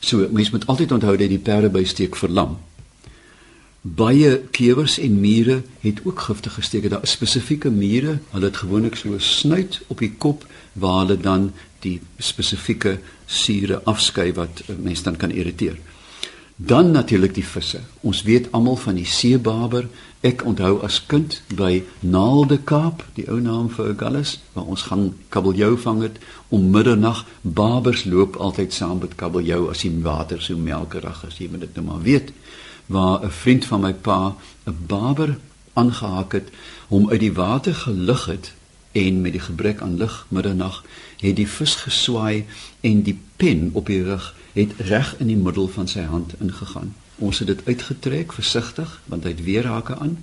So 0.00 0.28
mens 0.32 0.52
moet 0.54 0.66
altyd 0.72 0.92
onthou 0.96 1.16
dat 1.20 1.32
die 1.32 1.40
perde 1.40 1.70
by 1.72 1.84
steek 1.84 2.16
verlam. 2.16 2.58
Baie 3.80 4.34
klewers 4.52 4.98
en 5.00 5.20
mure 5.20 5.62
het 5.80 6.02
ook 6.04 6.20
giftige 6.26 6.62
steke. 6.64 6.90
Daar 6.92 7.04
is 7.04 7.16
spesifieke 7.16 7.70
mure, 7.72 8.18
hulle 8.32 8.50
het 8.50 8.60
gewoonlik 8.60 8.96
so 8.96 9.14
'n 9.14 9.20
snuit 9.20 9.80
op 9.88 9.98
die 9.98 10.12
kop 10.12 10.44
waar 10.72 11.06
hulle 11.06 11.16
dan 11.16 11.52
die 11.80 12.00
spesifieke 12.18 12.98
sure 13.26 13.80
afskei 13.84 14.32
wat 14.32 14.62
mense 14.76 15.02
dan 15.02 15.16
kan 15.16 15.30
irriteer. 15.30 15.78
Dan 16.56 16.90
natuurlik 16.90 17.34
die 17.34 17.44
visse. 17.44 17.80
Ons 18.00 18.22
weet 18.22 18.52
almal 18.52 18.76
van 18.76 18.94
die 18.94 19.06
seebaber. 19.06 19.88
Ek 20.20 20.42
onthou 20.44 20.82
as 20.84 20.98
kind 21.08 21.38
by 21.56 21.78
Naaldekaap, 22.04 23.06
die 23.16 23.24
ou 23.32 23.38
naam 23.40 23.70
vir 23.72 23.94
gallus, 23.96 24.34
waar 24.52 24.66
ons 24.68 24.82
gaan 24.90 25.06
kabeljou 25.32 25.78
vang 25.80 26.02
het 26.04 26.18
om 26.52 26.66
middernag. 26.74 27.22
Babers 27.40 28.04
loop 28.04 28.36
altyd 28.36 28.76
saam 28.76 29.00
met 29.00 29.16
kabeljou 29.16 29.70
as 29.72 29.80
die 29.86 29.94
water 30.04 30.42
so 30.44 30.60
melkerig 30.60 31.24
is, 31.24 31.38
jy 31.40 31.48
moet 31.48 31.64
dit 31.64 31.80
nou 31.80 31.86
maar 31.86 32.04
weet. 32.04 32.34
Waar 32.92 33.24
'n 33.24 33.30
vriend 33.30 33.64
van 33.64 33.80
my 33.80 33.94
pa 33.94 34.36
'n 34.66 34.76
baber 34.86 35.38
aangehaak 35.72 36.32
het, 36.32 36.48
hom 36.88 37.08
uit 37.08 37.20
die 37.20 37.32
water 37.32 37.74
gelig 37.74 38.24
het 38.26 38.52
en 38.92 39.20
met 39.20 39.32
die 39.32 39.40
gebrek 39.40 39.80
aan 39.80 39.96
lig 39.96 40.26
middernag 40.28 40.84
het 41.20 41.36
die 41.36 41.48
vis 41.48 41.74
geswaai 41.74 42.44
en 42.80 43.02
die 43.02 43.18
pen 43.36 43.70
op 43.72 43.86
die 43.86 44.02
rug 44.02 44.34
het 44.52 44.72
reg 44.76 45.14
in 45.18 45.26
die 45.26 45.36
middel 45.36 45.68
van 45.68 45.88
sy 45.88 46.00
hand 46.00 46.34
ingegaan. 46.40 46.94
Ons 47.20 47.38
het 47.42 47.50
dit 47.52 47.66
uitgetrek 47.66 48.32
versigtig 48.32 49.00
want 49.12 49.24
hy 49.24 49.34
het 49.34 49.44
weer 49.44 49.66
hake 49.66 49.96
aan 49.96 50.16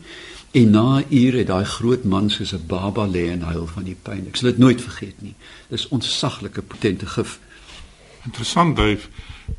en 0.51 0.70
na 0.70 1.00
'n 1.00 1.06
uur 1.10 1.34
het 1.34 1.48
daai 1.48 1.66
groot 1.66 2.04
man 2.04 2.30
soos 2.30 2.54
'n 2.54 2.68
baba 2.68 3.06
lê 3.08 3.30
en 3.30 3.42
huil 3.42 3.68
van 3.68 3.84
die 3.84 3.98
pyn. 4.01 4.27
Ek 4.27 4.36
sal 4.36 4.50
dit 4.50 4.58
nooit 4.58 4.82
vergeet 4.82 5.22
nie. 5.22 5.36
Dis 5.70 5.88
ontsaglike 5.88 6.62
potente 6.62 7.06
gif. 7.06 7.39
Interessant, 8.25 8.75
Dave. 8.75 9.08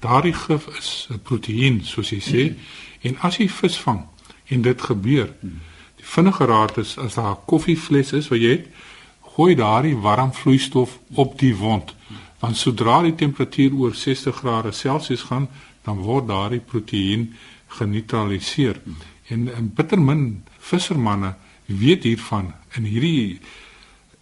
Daardie 0.00 0.32
gif 0.32 0.66
is 0.78 1.08
'n 1.10 1.20
proteïen 1.22 1.84
soos 1.84 2.10
jy 2.10 2.20
sê 2.20 2.42
mm. 2.50 2.56
en 3.00 3.18
as 3.20 3.36
jy 3.36 3.48
vis 3.48 3.76
vang 3.76 4.06
en 4.48 4.62
dit 4.62 4.82
gebeur, 4.82 5.32
die 5.96 6.04
vinnige 6.04 6.44
raad 6.44 6.76
is 6.76 6.98
as 6.98 7.14
daar 7.14 7.30
'n 7.30 7.44
koffievles 7.46 8.12
is 8.12 8.28
wat 8.28 8.38
jy 8.38 8.50
het, 8.50 8.66
gooi 9.38 9.54
daardie 9.54 9.96
warm 9.96 10.32
vloeistof 10.34 10.98
op 11.14 11.38
die 11.38 11.56
wond. 11.56 11.94
Want 12.38 12.56
sodra 12.56 13.02
die 13.02 13.14
temperatuur 13.14 13.74
oor 13.74 13.94
60 13.94 14.36
grade 14.36 14.72
Celsius 14.72 15.22
gaan, 15.22 15.48
dan 15.88 16.02
word 16.04 16.28
daardie 16.28 16.60
proteïen 16.60 17.30
geneutraliseer. 17.78 18.80
En 19.32 19.48
in 19.48 19.70
bittermin 19.74 20.44
vissermanne 20.70 21.34
weet 21.66 22.04
hiervan 22.08 22.52
in 22.76 22.88
hierdie 22.88 23.40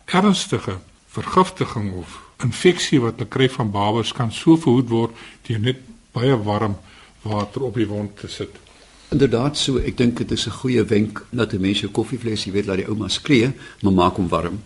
ernstige 0.06 0.78
vergiftiging 1.16 1.92
of 2.02 2.20
infeksie 2.44 3.00
wat 3.02 3.18
hulle 3.18 3.30
kry 3.32 3.48
van 3.50 3.70
babas 3.74 4.12
kan 4.12 4.32
so 4.32 4.58
verhoed 4.60 4.90
word 4.92 5.26
deur 5.48 5.62
net 5.62 5.82
baie 6.16 6.36
warm 6.48 6.76
water 7.26 7.66
op 7.68 7.78
die 7.78 7.88
wond 7.88 8.16
te 8.20 8.28
sit. 8.30 8.62
Inderdaad 9.14 9.58
so, 9.58 9.78
ek 9.78 9.96
dink 9.98 10.18
dit 10.18 10.32
is 10.34 10.46
'n 10.46 10.58
goeie 10.60 10.84
wenk 10.84 11.24
dat 11.30 11.52
'n 11.52 11.60
mens 11.60 11.80
jou 11.80 11.90
koffievles, 11.90 12.44
jy 12.44 12.52
weet, 12.52 12.66
laat 12.66 12.82
die 12.82 12.88
ouma 12.88 13.08
skree, 13.08 13.52
maar 13.82 13.92
maak 13.92 14.16
hom 14.16 14.28
warm. 14.28 14.62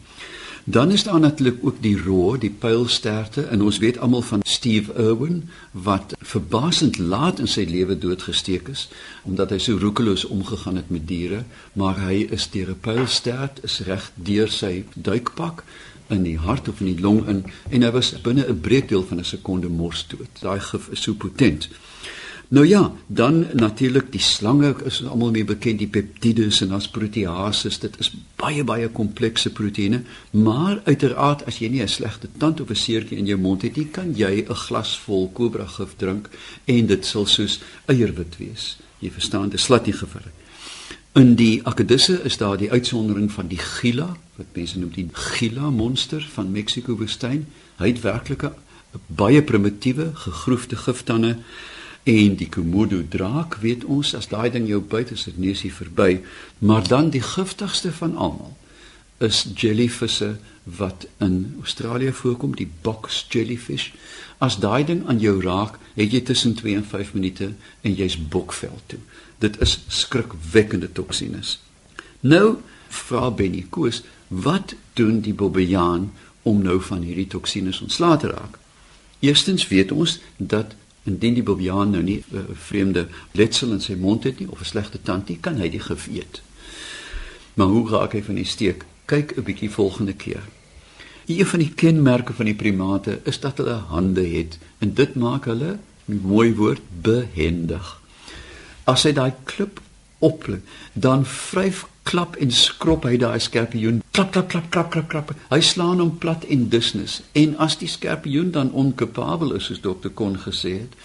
Dan 0.71 0.91
is 0.91 1.03
daar 1.03 1.21
natuurlik 1.21 1.59
ook 1.61 1.77
die 1.83 2.03
roe, 2.03 2.39
die 2.39 2.51
pylsterte 2.51 3.43
en 3.43 3.63
ons 3.63 3.79
weet 3.79 3.99
almal 3.99 4.23
van 4.23 4.43
Steve 4.43 4.93
Irwin 4.95 5.49
wat 5.71 6.15
verbasend 6.19 6.99
laat 6.99 7.41
in 7.43 7.51
sy 7.51 7.65
lewe 7.67 7.97
doodgesteek 7.99 8.69
is 8.71 8.85
omdat 9.27 9.51
hy 9.51 9.59
so 9.59 9.81
roekeloos 9.83 10.25
omgegaan 10.31 10.79
het 10.79 10.93
met 10.95 11.09
diere, 11.09 11.43
maar 11.73 11.99
hy 12.05 12.23
is 12.37 12.47
deur 12.55 12.71
'n 12.71 12.79
pylstert 12.87 13.59
is 13.67 13.81
reg 13.89 14.13
deur 14.15 14.49
sy 14.49 14.85
duikpak 14.95 15.65
in 16.07 16.23
die 16.23 16.39
hart 16.39 16.69
of 16.69 16.81
in 16.81 16.95
die 16.95 17.03
long 17.03 17.27
in 17.27 17.45
en 17.71 17.83
hy 17.83 17.91
was 17.91 18.15
binne 18.23 18.47
'n 18.47 18.61
breekdeel 18.61 19.03
van 19.11 19.19
'n 19.19 19.25
sekonde 19.25 19.69
mors 19.69 20.07
dood. 20.07 20.31
Daai 20.41 20.61
gif 20.61 20.89
is 20.89 21.03
so 21.03 21.15
potent. 21.15 21.69
Nou 22.51 22.67
ja, 22.67 22.93
dan 23.07 23.47
natuurlik 23.53 24.09
die 24.11 24.21
slange 24.21 24.75
is 24.85 25.05
almal 25.07 25.31
mee 25.31 25.47
bekend 25.47 25.79
die 25.79 25.87
peptides 25.87 26.59
en 26.65 26.73
as 26.75 26.89
proteases. 26.91 27.77
Dit 27.79 27.95
is 28.03 28.09
baie 28.41 28.65
baie 28.67 28.89
komplekse 28.91 29.53
proteïene, 29.55 30.01
maar 30.35 30.81
uiteraard 30.85 31.45
as 31.47 31.61
jy 31.63 31.69
nie 31.71 31.83
'n 31.83 31.89
slegte 31.89 32.29
tand 32.39 32.61
of 32.61 32.71
'n 32.71 32.75
seertjie 32.75 33.19
in 33.19 33.27
jou 33.27 33.39
mond 33.39 33.63
het 33.63 33.77
nie, 33.77 33.87
kan 33.87 34.17
jy 34.17 34.43
'n 34.49 34.55
glas 34.55 34.99
vol 34.99 35.31
kobra 35.31 35.67
gif 35.67 35.95
drink 35.97 36.29
en 36.65 36.87
dit 36.87 37.07
sal 37.07 37.27
soos 37.27 37.61
eierwit 37.87 38.37
wees. 38.39 38.79
Jy 38.99 39.11
verstaan, 39.11 39.49
dit 39.49 39.61
slat 39.61 39.87
nie 39.87 39.95
gevaarlik. 39.95 40.35
In 41.15 41.35
die 41.35 41.61
akedisse 41.65 42.21
is 42.25 42.37
daar 42.37 42.57
die 42.57 42.71
uitsondering 42.71 43.33
van 43.33 43.47
die 43.47 43.59
Gila, 43.59 44.17
wat 44.37 44.47
mense 44.53 44.79
noem 44.79 44.91
die 44.91 45.09
Gila 45.13 45.71
monster 45.71 46.29
van 46.33 46.51
Mexiko 46.51 46.97
woestyn. 46.97 47.47
Hy 47.77 47.87
het 47.87 48.01
werklik 48.01 48.43
'n 48.43 48.53
baie 49.07 49.43
primitiewe 49.43 50.11
gegroefde 50.15 50.77
giftande 50.77 51.37
en 52.11 52.37
die 52.41 52.49
komodo 52.51 53.03
draak 53.09 53.59
weet 53.65 53.85
ons 53.85 54.15
as 54.19 54.31
daai 54.33 54.51
ding 54.51 54.69
jou 54.69 54.81
byt 54.95 55.13
is 55.17 55.27
dit 55.29 55.39
neusie 55.39 55.73
verby 55.75 56.21
maar 56.59 56.89
dan 56.89 57.11
die 57.15 57.25
giftigste 57.25 57.93
van 58.03 58.17
almal 58.17 58.57
is 59.21 59.45
jellyvisse 59.55 60.37
wat 60.65 61.07
in 61.19 61.57
Australië 61.61 62.13
voorkom, 62.13 62.55
die 62.57 62.71
box 62.83 63.27
jellyfish. 63.29 63.93
As 64.39 64.59
daai 64.59 64.85
ding 64.85 65.07
aan 65.09 65.21
jou 65.21 65.41
raak, 65.43 65.79
het 65.95 66.13
jy 66.13 66.21
tussen 66.25 66.55
2 66.55 66.75
en 66.75 66.87
5 66.87 67.13
minute 67.13 67.53
en 67.81 67.95
jy's 67.95 68.17
bokvel 68.17 68.81
toe. 68.87 69.01
Dit 69.39 69.61
is 69.61 69.79
skrikwekkende 69.89 70.93
toksines. 70.93 71.59
Nou 72.21 72.61
vra 72.89 73.31
Benny 73.31 73.67
Koos, 73.71 74.03
wat 74.29 74.75
doen 74.95 75.21
die 75.21 75.35
bobbejaan 75.35 76.11
om 76.43 76.63
nou 76.63 76.81
van 76.83 77.03
hierdie 77.03 77.29
toksines 77.29 77.81
ontslae 77.81 78.17
te 78.19 78.33
raak? 78.33 78.59
Eerstens 79.21 79.69
weet 79.69 79.93
ons 79.93 80.19
dat 80.37 80.75
indien 81.05 81.35
die 81.35 81.43
bobbejaan 81.43 81.91
nou 81.91 82.03
nie 82.03 82.23
'n 82.31 82.37
uh, 82.37 82.41
vreemde 82.53 83.09
letsel 83.33 83.73
in 83.73 83.81
sy 83.81 83.95
mond 83.95 84.25
het 84.25 84.39
nie 84.39 84.51
of 84.51 84.61
'n 84.61 84.65
slegte 84.65 85.03
tand 85.03 85.29
nie, 85.29 85.39
kan 85.41 85.57
hy 85.57 85.69
die 85.69 85.81
gif 85.81 86.07
eet. 86.07 86.43
Maar 87.55 87.67
hoe 87.67 87.89
raak 87.89 88.13
hy 88.13 88.23
van 88.23 88.35
die 88.35 88.45
steek? 88.45 88.85
Kyk 89.05 89.37
'n 89.37 89.43
bietjie 89.43 89.71
volgende 89.71 90.13
keer. 90.13 90.43
Een 91.27 91.47
van 91.47 91.59
die 91.59 91.73
kenmerke 91.75 92.33
van 92.33 92.45
die 92.45 92.55
primate 92.55 93.21
is 93.25 93.41
dat 93.41 93.57
hulle 93.57 93.81
hande 93.93 94.27
het 94.27 94.59
en 94.79 94.95
dit 94.95 95.15
maak 95.15 95.45
hulle, 95.45 95.79
'n 96.09 96.21
mooi 96.23 96.55
woord, 96.55 96.81
behendig. 97.03 98.01
As 98.85 99.03
hy 99.03 99.13
daai 99.13 99.33
klip 99.45 99.81
oplik, 100.21 100.63
dan 100.93 101.25
vryf 101.27 101.87
klap 102.03 102.37
en 102.43 102.51
skrop 102.55 103.05
hy 103.09 103.17
daai 103.21 103.41
skorpioen. 103.43 104.01
Klap 104.17 104.33
klap 104.35 104.49
klap 104.51 104.71
klap 104.73 104.91
klap 104.93 105.11
klap. 105.13 105.35
Hy 105.53 105.61
slaan 105.65 106.01
hom 106.03 106.17
plat 106.23 106.45
en 106.51 106.67
dusnis. 106.73 107.21
En 107.39 107.55
as 107.63 107.77
die 107.81 107.91
skorpioen 107.91 108.51
dan 108.57 108.73
onkapabel 108.73 109.55
is 109.59 109.69
soos 109.71 109.83
dokter 109.85 110.15
kon 110.17 110.39
gesê 110.41 110.81
het, 110.81 110.97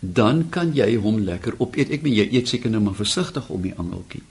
dan 0.00 0.48
kan 0.50 0.74
jy 0.76 0.94
hom 1.00 1.22
lekker 1.26 1.58
opeet. 1.58 1.92
Ek 1.94 2.04
meen 2.04 2.18
jy 2.18 2.28
eet 2.32 2.50
seker 2.50 2.72
nou 2.72 2.82
maar 2.84 2.98
versigtig 2.98 3.48
om 3.48 3.64
die 3.64 3.76
angeltjie. 3.76 4.22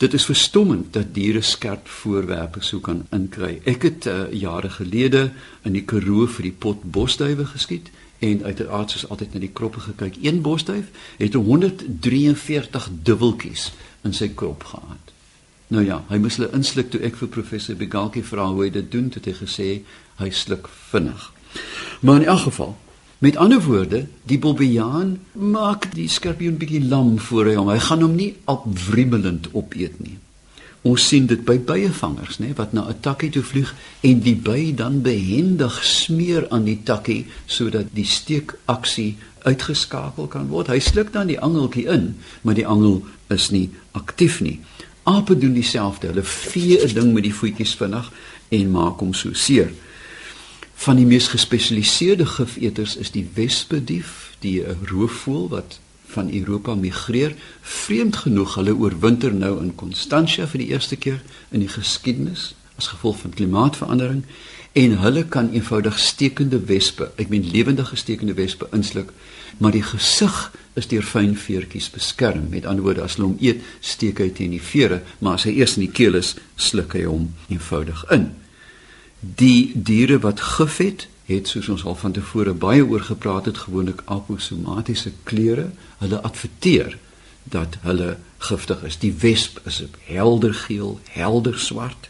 Dit 0.00 0.14
is 0.16 0.24
verstommend 0.24 0.94
dat 0.96 1.10
diere 1.12 1.42
skerp 1.44 1.88
voorwerpe 2.00 2.62
so 2.64 2.80
kan 2.80 3.02
inkry. 3.12 3.58
Ek 3.68 3.84
het 3.84 4.06
uh, 4.08 4.30
jare 4.32 4.70
gelede 4.72 5.26
in 5.68 5.76
die 5.76 5.84
Karoo 5.84 6.24
vir 6.24 6.48
die 6.48 6.56
pot 6.56 6.86
bosduwe 6.88 7.44
geskiet 7.50 7.90
en 8.20 8.44
uiteraard 8.44 8.90
soos 8.90 9.06
altyd 9.08 9.34
na 9.34 9.40
die 9.44 9.52
kroppe 9.52 9.80
gekyk. 9.80 10.18
Een 10.22 10.42
bosduif 10.44 10.90
het 11.18 11.34
143 11.34 12.90
dubbeltjies 13.02 13.70
in 14.04 14.16
sy 14.16 14.30
krop 14.34 14.64
gehad. 14.72 15.14
Nou 15.70 15.84
ja, 15.86 16.02
hy 16.08 16.18
moes 16.18 16.36
hulle 16.40 16.50
insluk 16.56 16.90
toe 16.90 17.00
ek 17.06 17.16
vir 17.20 17.30
professor 17.32 17.78
Begalkie 17.78 18.24
vra 18.26 18.48
hoe 18.50 18.64
hy 18.66 18.70
dit 18.74 18.92
doen, 18.92 19.10
het 19.14 19.28
hy 19.28 19.34
gesê 19.38 19.68
hy 20.20 20.30
sluk 20.34 20.68
vinnig. 20.90 21.30
Maar 22.00 22.22
in 22.22 22.30
elk 22.32 22.48
geval, 22.48 22.76
Met 23.20 23.36
ander 23.36 23.60
woorde, 23.60 24.06
die 24.24 24.38
bobbejaan 24.38 25.18
maak 25.32 25.90
die 25.92 26.06
skorpioen 26.08 26.56
bietjie 26.56 26.80
lam 26.88 27.18
voor 27.20 27.50
hy 27.50 27.56
hom. 27.58 27.66
Hy 27.68 27.80
gaan 27.84 28.00
hom 28.00 28.14
nie 28.16 28.30
opwriemelend 28.48 29.50
opeet 29.52 29.98
nie. 30.00 30.14
Ons 30.82 31.04
sien 31.08 31.26
dit 31.28 31.40
by 31.44 31.58
byevangers, 31.60 32.38
nê, 32.40 32.54
wat 32.56 32.72
na 32.72 32.88
'n 32.88 33.00
takkie 33.00 33.30
toe 33.30 33.42
vlieg 33.42 33.74
en 34.00 34.20
die 34.20 34.36
by 34.36 34.72
dan 34.74 35.02
behendig 35.02 35.84
smeer 35.84 36.48
aan 36.48 36.64
die 36.64 36.80
takkie 36.82 37.26
sodat 37.46 37.92
die 37.92 38.04
steekaksie 38.04 39.16
uitgeskakel 39.44 40.26
kan 40.26 40.48
word. 40.48 40.68
Hy 40.68 40.78
sluk 40.78 41.12
dan 41.12 41.26
die 41.26 41.40
angeltjie 41.40 41.86
in, 41.86 42.16
maar 42.42 42.54
die 42.54 42.66
angel 42.66 43.04
is 43.28 43.50
nie 43.50 43.70
aktief 43.92 44.40
nie. 44.40 44.60
Ape 45.02 45.38
doen 45.38 45.52
dieselfde. 45.52 46.06
Hulle 46.06 46.24
vee 46.24 46.78
'n 46.80 46.94
ding 46.94 47.12
met 47.12 47.22
die 47.22 47.34
voetjies 47.34 47.74
vinnig 47.74 48.12
en 48.48 48.70
maak 48.70 49.00
hom 49.00 49.14
so 49.14 49.32
seer. 49.32 49.72
Van 50.74 50.96
die 50.96 51.06
mees 51.06 51.28
gespesialiseerde 51.28 52.26
gifeters 52.26 52.96
is 52.96 53.10
die 53.10 53.28
wespedief, 53.34 54.36
die 54.38 54.64
roofvoël 54.84 55.48
wat 55.48 55.78
van 56.14 56.30
Europa 56.34 56.74
migreer. 56.74 57.34
Vreemd 57.62 58.16
genoeg, 58.24 58.54
hulle 58.58 58.74
oorwinter 58.74 59.34
nou 59.34 59.56
in 59.62 59.74
Constantia 59.74 60.46
vir 60.50 60.64
die 60.64 60.70
eerste 60.74 60.96
keer 60.96 61.20
in 61.50 61.64
die 61.64 61.70
geskiedenis 61.70 62.52
as 62.80 62.92
gevolg 62.94 63.18
van 63.20 63.36
klimaatsverandering 63.36 64.24
en 64.72 64.96
hulle 65.02 65.24
kan 65.26 65.50
eenvoudig 65.52 65.98
stekende 65.98 66.60
wespe, 66.70 67.10
ek 67.18 67.28
meen 67.32 67.46
lewendige 67.50 67.96
stekende 67.98 68.36
wespe 68.38 68.68
insluk, 68.76 69.10
maar 69.58 69.74
die 69.74 69.82
gesig 69.82 70.36
is 70.78 70.86
deur 70.90 71.02
fyn 71.04 71.34
veertjies 71.34 71.90
beskerm. 71.90 72.46
Met 72.52 72.68
ander 72.70 72.86
woorde, 72.86 73.02
as 73.02 73.16
hulle 73.18 73.32
hom 73.32 73.40
eet, 73.42 73.64
steek 73.82 74.22
hy 74.22 74.28
teen 74.34 74.54
die 74.54 74.62
vere, 74.62 75.00
maar 75.18 75.40
as 75.40 75.48
hy 75.48 75.56
eers 75.58 75.74
in 75.76 75.88
die 75.88 75.94
keel 75.94 76.20
is, 76.20 76.36
sluk 76.54 76.94
hy 76.94 77.02
hom 77.08 77.32
eenvoudig 77.50 78.04
in. 78.14 78.28
Die 79.20 79.72
diere 79.74 80.20
wat 80.22 80.40
gif 80.54 80.78
het, 80.80 81.08
het 81.30 81.48
soos 81.48 81.68
ons 81.68 81.84
al 81.84 81.94
van 81.94 82.12
tevore 82.12 82.52
baie 82.54 82.82
oor 82.86 83.04
gepraat 83.06 83.44
het, 83.44 83.58
gewoonlik 83.66 84.02
aposomatiese 84.04 85.12
kleure. 85.22 85.70
Hulle 85.98 86.22
adverteer 86.26 86.96
dat 87.44 87.76
hulle 87.86 88.16
giftig 88.38 88.82
is. 88.82 88.98
Die 88.98 89.12
wesp 89.22 89.60
is 89.64 89.82
helder 90.04 90.54
geel, 90.54 90.98
helder 91.10 91.58
swart. 91.58 92.08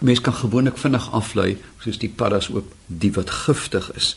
Mens 0.00 0.20
kan 0.20 0.34
gewoonlik 0.34 0.78
vinnig 0.78 1.10
aflei 1.12 1.56
soos 1.82 1.98
die 1.98 2.10
paddas 2.10 2.50
ook 2.50 2.72
die 2.86 3.12
wat 3.12 3.30
giftig 3.30 3.92
is. 3.94 4.16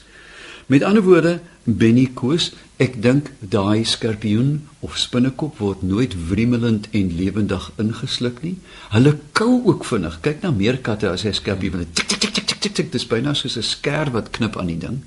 Met 0.65 0.83
ander 0.83 1.03
woorde, 1.03 1.39
Benny 1.63 2.07
Koos, 2.13 2.51
ek 2.81 2.95
dink 3.01 3.29
daai 3.39 3.85
skorpioen 3.85 4.63
of 4.85 4.97
spinnekop 4.97 5.59
word 5.61 5.83
nooit 5.85 6.15
wriemelend 6.29 6.87
en 6.97 7.11
lewendig 7.17 7.67
ingesluk 7.81 8.41
nie. 8.41 8.55
Hulle 8.89 9.13
kou 9.37 9.61
ook 9.69 9.85
vinnig. 9.85 10.17
Kyk 10.25 10.41
na 10.41 10.51
meerkatte 10.55 11.11
as 11.11 11.25
hy 11.27 11.35
skorpioen 11.37 11.85
tik 11.93 12.09
tik 12.09 12.21
tik 12.21 12.33
tik 12.65 12.73
tik 12.75 12.91
dis 12.91 13.05
byna 13.05 13.33
soos 13.37 13.57
'n 13.57 13.63
sker 13.63 14.09
wat 14.11 14.31
knip 14.35 14.57
aan 14.57 14.71
die 14.73 14.81
ding. 14.81 14.97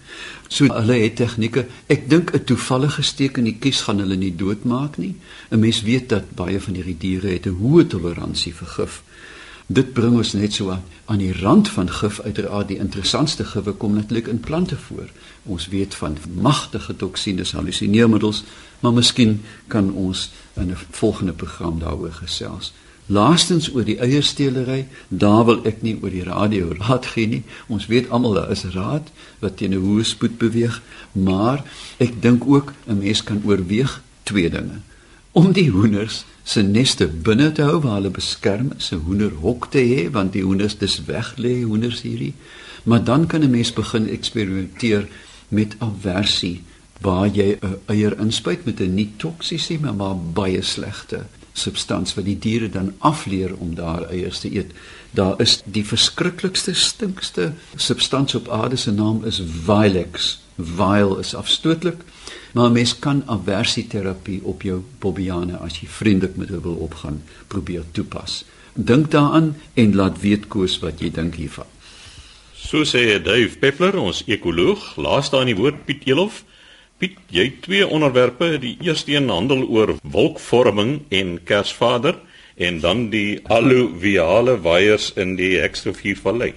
So 0.49 0.71
hulle 0.71 0.97
het 1.03 1.16
tegnieke. 1.16 1.66
Ek 1.88 2.09
dink 2.09 2.33
'n 2.35 2.44
toevallige 2.44 3.03
steek 3.03 3.38
in 3.38 3.44
die 3.44 3.59
kies 3.59 3.81
gaan 3.83 3.99
hulle 3.99 4.16
nie 4.16 4.37
doodmaak 4.37 4.97
nie. 4.99 5.14
'n 5.51 5.61
Mens 5.61 5.83
weet 5.83 6.09
dat 6.09 6.35
baie 6.35 6.61
van 6.61 6.75
hierdie 6.75 6.99
diere 6.99 7.29
het 7.35 7.47
'n 7.47 7.59
hoë 7.59 7.87
toleransie 7.87 8.55
vir 8.55 8.68
gif. 8.68 9.03
Dit 9.68 9.92
bring 9.92 10.14
ons 10.16 10.31
net 10.33 10.54
so 10.57 10.72
aan 10.72 11.20
die 11.20 11.33
rand 11.37 11.68
van 11.68 11.90
gif 11.92 12.22
uiteraard 12.24 12.70
die 12.70 12.78
interessantste 12.81 13.44
gif 13.44 13.66
kom 13.76 13.98
natuurlik 13.98 14.31
in 14.33 14.40
plante 14.40 14.78
voor. 14.81 15.11
Ons 15.44 15.66
weet 15.68 15.94
van 15.94 16.16
magtige 16.40 16.96
toksines, 16.96 17.52
hallusineermiddels, 17.52 18.44
maar 18.81 18.96
miskien 18.96 19.42
kan 19.66 19.92
ons 19.92 20.31
in 20.57 20.70
'n 20.70 20.76
volgende 20.90 21.33
program 21.33 21.78
daaroor 21.78 22.12
gesels. 22.12 22.72
Laastens 23.07 23.74
oor 23.74 23.85
die 23.85 23.98
eiersteelery, 23.98 24.87
daar 25.09 25.44
wil 25.44 25.64
ek 25.64 25.83
nie 25.83 25.98
oor 26.02 26.11
die 26.11 26.24
radio 26.24 26.72
raad 26.78 27.07
gee 27.07 27.26
nie. 27.26 27.42
Ons 27.66 27.87
weet 27.87 28.11
almal 28.11 28.33
daar 28.33 28.50
is 28.50 28.64
raad 28.64 29.11
wat 29.38 29.57
teen 29.57 29.74
'n 29.74 29.85
hoë 29.85 30.04
spoed 30.04 30.38
beweeg, 30.38 30.83
maar 31.12 31.64
ek 31.96 32.22
dink 32.22 32.42
ook 32.46 32.72
'n 32.87 32.98
mens 32.98 33.22
kan 33.22 33.42
oorweeg 33.44 34.02
twee 34.22 34.50
dinge. 34.50 34.81
Om 35.33 35.52
die 35.52 35.70
hoenders 35.70 36.24
se 36.48 36.62
neste 36.64 37.06
binne 37.08 37.50
te 37.52 37.66
hou 37.68 37.80
waar 37.84 37.98
hulle 37.98 38.14
beskerm 38.14 38.70
is, 38.78 38.90
'n 38.92 39.04
hoenderhok 39.06 39.70
te 39.70 39.82
hê 39.84 40.11
want 40.11 40.32
die 40.32 40.42
hoenders 40.42 40.78
dis 40.78 41.04
weg 41.04 41.34
lê 41.37 41.62
hoenders 41.62 42.00
hierdie. 42.02 42.34
Maar 42.84 43.04
dan 43.04 43.26
kan 43.26 43.42
'n 43.42 43.50
mens 43.50 43.72
begin 43.72 44.08
eksperimenteer 44.08 45.08
met 45.48 45.76
aversie 45.78 46.62
waar 47.00 47.28
jy 47.28 47.58
'n 47.61 47.76
eier 47.87 48.18
inspuit 48.20 48.64
met 48.64 48.80
'n 48.80 48.94
nie 48.94 49.12
toksiese 49.16 49.78
maar, 49.80 49.94
maar 49.94 50.16
baie 50.16 50.62
slegte 50.62 51.26
substans 51.52 52.14
wat 52.14 52.24
die 52.24 52.38
diere 52.38 52.68
dan 52.70 52.94
afleer 52.98 53.56
om 53.56 53.74
daar 53.74 54.02
eiers 54.11 54.40
te 54.40 54.54
eet. 54.54 54.72
Daar 55.11 55.40
is 55.40 55.62
die 55.64 55.84
verskriklikste 55.87 56.74
stinkste 56.74 57.52
substans 57.76 58.34
op 58.34 58.48
aarde 58.48 58.76
se 58.76 58.92
naam 58.92 59.24
is 59.24 59.42
Vilex. 59.64 60.40
Vile 60.56 61.18
is 61.18 61.34
afstootlik, 61.34 62.00
maar 62.52 62.70
mens 62.70 62.98
kan 62.98 63.22
aversieterapie 63.26 64.40
op 64.44 64.62
jou 64.62 64.82
bobiane 65.00 65.58
as 65.64 65.80
jy 65.80 65.88
vriendelik 65.88 66.37
met 66.37 66.48
hulle 66.48 66.62
wil 66.62 66.78
opgaan 66.88 67.22
probeer 67.48 67.84
toepas. 67.92 68.44
Dink 68.74 69.11
daaraan 69.11 69.56
en 69.74 69.94
laat 69.94 70.20
weet 70.20 70.46
koes 70.48 70.78
wat 70.78 71.00
jy 71.00 71.11
dink 71.11 71.34
hiervan. 71.34 71.66
So 72.54 72.84
sê 72.84 73.18
Dave 73.22 73.58
Peppler, 73.58 73.96
ons 73.96 74.24
ekoloog, 74.26 74.96
laaste 74.96 75.38
aan 75.38 75.50
die 75.50 75.56
woord 75.56 75.84
Piet 75.87 76.06
Elof. 76.06 76.42
Piet, 76.98 77.18
jy 77.30 77.44
het 77.46 77.61
twee 77.62 77.87
onderwerpe, 77.87 78.56
die 78.58 78.76
eerste 78.82 79.14
een 79.14 79.30
handel 79.30 79.62
oor 79.70 79.94
wolkvorming 80.02 80.98
en 81.14 81.38
Kersvader 81.46 82.18
en 82.58 82.80
dan 82.82 83.06
die 83.11 83.38
alluviale 83.46 84.58
waiers 84.61 85.12
in 85.14 85.37
die 85.38 85.61
Ekstrofiervallei. 85.62 86.52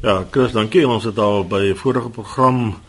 Ja, 0.00 0.24
Chris, 0.30 0.54
dankie. 0.56 0.86
Ons 0.88 1.04
het 1.04 1.18
al 1.18 1.44
by 1.44 1.60
'n 1.70 1.76
vorige 1.76 2.08
program 2.08 2.80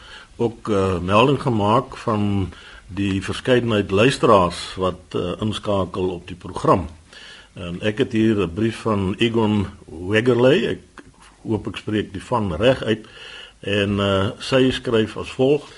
ook 0.42 0.68
uh, 0.68 1.00
melding 1.00 1.42
gemaak 1.42 1.98
van 1.98 2.50
die 2.88 3.22
verskeidenheid 3.24 3.92
luisteraars 3.92 4.74
wat 4.82 5.16
uh, 5.16 5.32
inskakel 5.40 6.10
op 6.10 6.28
die 6.28 6.36
program. 6.36 6.88
En 7.54 7.82
ek 7.82 7.98
het 7.98 8.12
hier 8.12 8.42
'n 8.42 8.54
brief 8.54 8.82
van 8.88 9.16
Egon 9.18 9.68
Wegerley. 9.86 10.68
Ek 10.68 11.04
hoop 11.44 11.68
ek 11.68 11.78
spreek 11.78 12.14
die 12.14 12.24
van 12.24 12.56
reg 12.56 12.84
uit. 12.84 13.08
En 13.60 14.00
uh, 14.00 14.30
sy 14.40 14.72
skryf 14.72 15.18
as 15.18 15.32
volg: 15.32 15.70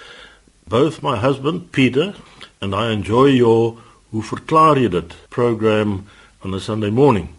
both 0.63 1.01
my 1.01 1.17
husband 1.17 1.71
Peter 1.71 2.15
and 2.59 2.73
I 2.73 2.91
enjoy 2.91 3.35
your 3.35 3.75
Hoe 4.13 4.21
verklaar 4.21 4.77
jy 4.77 4.91
dit 4.93 5.13
program 5.33 6.03
on 6.45 6.53
a 6.53 6.59
Sunday 6.61 6.91
morning. 6.93 7.31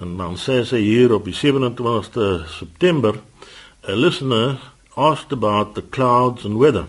En 0.00 0.14
dan 0.16 0.38
sê 0.40 0.62
sy 0.64 0.78
hier 0.80 1.12
op 1.12 1.26
die 1.28 1.34
27ste 1.36 2.46
September 2.48 3.18
a 3.84 3.92
listener 3.92 4.56
asked 4.96 5.32
about 5.32 5.74
the 5.74 5.82
clouds 5.82 6.44
and 6.44 6.58
weather 6.58 6.86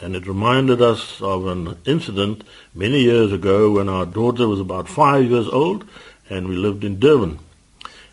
and 0.00 0.14
it 0.14 0.26
reminded 0.26 0.82
us 0.82 1.20
of 1.22 1.46
an 1.46 1.76
incident 1.86 2.44
many 2.74 3.00
years 3.00 3.32
ago 3.32 3.72
when 3.72 3.88
our 3.88 4.04
daughter 4.04 4.46
was 4.46 4.60
about 4.60 4.88
5 4.88 5.30
years 5.30 5.48
old 5.48 5.84
and 6.28 6.48
we 6.48 6.56
lived 6.56 6.84
in 6.84 6.98
Durban. 6.98 7.38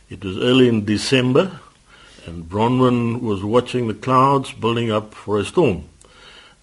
It 0.09 0.23
was 0.23 0.37
early 0.37 0.69
in 0.69 0.85
December, 0.85 1.59
and 2.25 2.47
Bronwyn 2.47 3.21
was 3.21 3.43
watching 3.43 3.87
the 3.87 3.93
clouds 3.93 4.53
building 4.53 4.91
up 4.91 5.13
for 5.13 5.39
a 5.39 5.45
storm. 5.45 5.85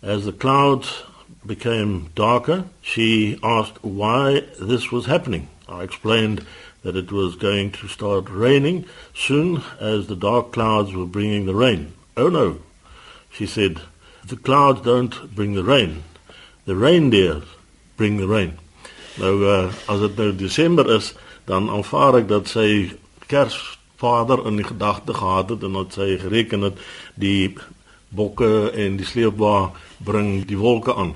As 0.02 0.24
the 0.24 0.32
clouds 0.32 1.02
became 1.44 2.10
darker, 2.14 2.64
she 2.80 3.38
asked 3.42 3.82
why 3.82 4.44
this 4.60 4.90
was 4.92 5.06
happening. 5.06 5.48
I 5.68 5.82
explained 5.82 6.46
that 6.82 6.96
it 6.96 7.12
was 7.12 7.34
going 7.34 7.72
to 7.72 7.88
start 7.88 8.30
raining 8.30 8.86
soon 9.14 9.62
as 9.80 10.06
the 10.06 10.16
dark 10.16 10.52
clouds 10.52 10.94
were 10.94 11.06
bringing 11.06 11.46
the 11.46 11.54
rain. 11.54 11.92
Oh 12.20 12.28
no, 12.28 12.58
she 13.32 13.46
said, 13.46 13.80
the 14.26 14.36
clouds 14.36 14.82
don't 14.82 15.34
bring 15.34 15.54
the 15.54 15.64
rain. 15.64 16.02
The 16.66 16.76
reindeer 16.76 17.40
bring 17.96 18.18
the 18.18 18.28
rain. 18.28 18.58
Nou 19.16 19.40
uh, 19.48 19.72
as 19.88 20.02
dit 20.04 20.18
nou 20.20 20.34
Desember 20.36 20.84
is, 20.92 21.14
dan 21.48 21.70
aanvaar 21.72 22.20
ek 22.20 22.28
dat 22.28 22.50
sy 22.52 22.92
Kersvader 23.30 24.44
in 24.50 24.60
die 24.60 24.68
gedagte 24.68 25.16
gehad 25.16 25.54
het 25.54 25.64
en 25.64 25.78
dat 25.80 25.96
sy 25.96 26.18
gereken 26.20 26.68
het 26.68 26.82
die 27.16 27.56
bokke 28.12 28.68
en 28.76 29.00
die 29.00 29.08
sleepwa 29.08 29.70
bring 30.04 30.44
die 30.44 30.60
wolke 30.60 30.92
aan. 30.92 31.14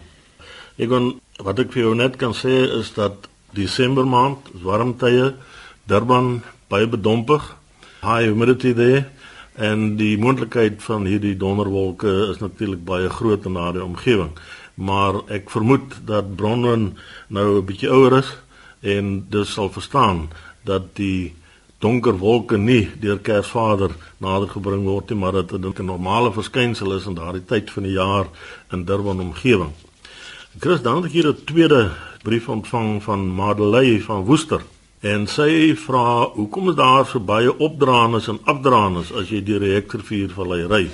Ek 0.81 0.89
kon 0.89 1.13
wat 1.45 1.61
ek 1.61 1.75
vir 1.77 1.91
jou 1.91 1.95
net 1.99 2.17
kan 2.17 2.33
sê 2.33 2.65
is 2.81 2.95
dat 2.97 3.29
Desember 3.53 4.09
maand, 4.09 4.41
warm 4.65 4.97
Durban 5.85 6.41
baie 6.73 6.87
bedompig, 6.89 7.45
high 8.01 8.25
humidity 8.25 8.73
there 8.73 9.05
en 9.55 9.97
die 9.97 10.19
moontlikheid 10.19 10.83
van 10.83 11.07
hierdie 11.07 11.37
donderwolke 11.37 12.11
is 12.31 12.41
natuurlik 12.43 12.85
baie 12.85 13.09
groot 13.09 13.45
in 13.47 13.55
daardie 13.55 13.85
omgewing. 13.85 14.33
Maar 14.75 15.21
ek 15.31 15.51
vermoed 15.51 16.01
dat 16.07 16.35
Bronwyn 16.37 16.97
nou 17.29 17.59
'n 17.59 17.65
bietjie 17.65 17.91
ouer 17.91 18.19
is 18.19 18.37
en 18.81 19.27
dus 19.31 19.53
sal 19.53 19.71
verstaan 19.71 20.29
dat 20.65 20.97
die 20.97 21.35
donker 21.79 22.19
wolke 22.19 22.57
nie 22.57 22.91
deur 23.01 23.19
Kersvader 23.19 23.91
nader 24.19 24.49
gebring 24.49 24.85
word 24.85 25.11
nie, 25.11 25.19
maar 25.19 25.33
dat 25.33 25.49
dit 25.49 25.79
'n 25.79 25.85
normale 25.85 26.33
verskynsel 26.33 26.97
is 26.97 27.07
in 27.07 27.15
daardie 27.15 27.45
tyd 27.45 27.71
van 27.71 27.83
die 27.83 27.93
jaar 27.93 28.27
in 28.73 28.85
Durban 28.85 29.21
omgewing. 29.21 29.73
Chris, 30.59 30.83
dan 30.83 30.97
het 30.97 31.05
ek 31.05 31.13
hier 31.13 31.29
'n 31.29 31.45
tweede 31.45 31.91
brief 32.23 32.49
ontvang 32.49 33.03
van 33.03 33.29
Madeleine 33.29 34.03
van 34.03 34.25
Woester. 34.25 34.63
En 35.05 35.27
sy 35.29 35.75
vra 35.77 36.31
hoekom 36.33 36.71
is 36.71 36.77
daar 36.79 37.05
so 37.05 37.21
baie 37.21 37.51
opdraandes 37.53 38.31
en 38.33 38.39
afdraandes 38.49 39.11
as 39.13 39.29
jy 39.29 39.43
die 39.45 39.75
Hektorvuur 39.75 40.31
vallei 40.33 40.63
ry? 40.65 40.85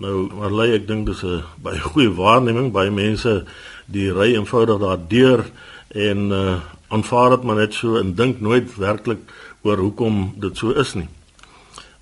Nou, 0.00 0.30
Marley, 0.32 0.72
ek 0.78 0.86
dink 0.88 1.04
dis 1.10 1.20
'n 1.28 1.44
baie 1.64 1.78
goeie 1.78 2.08
waarneming. 2.08 2.72
Baie 2.72 2.90
mense 2.90 3.44
die 3.84 4.08
ry 4.08 4.32
eenvoudig 4.32 4.80
daardeur 4.80 5.44
en 5.92 6.32
uh 6.32 6.60
aanvaar 6.94 7.30
dit 7.30 7.42
maar 7.42 7.56
net 7.56 7.74
so 7.74 7.96
en 7.98 8.14
dink 8.14 8.40
nooit 8.40 8.76
werklik 8.78 9.18
oor 9.62 9.78
hoekom 9.78 10.34
dit 10.38 10.56
so 10.56 10.70
is 10.70 10.94
nie. 10.94 11.08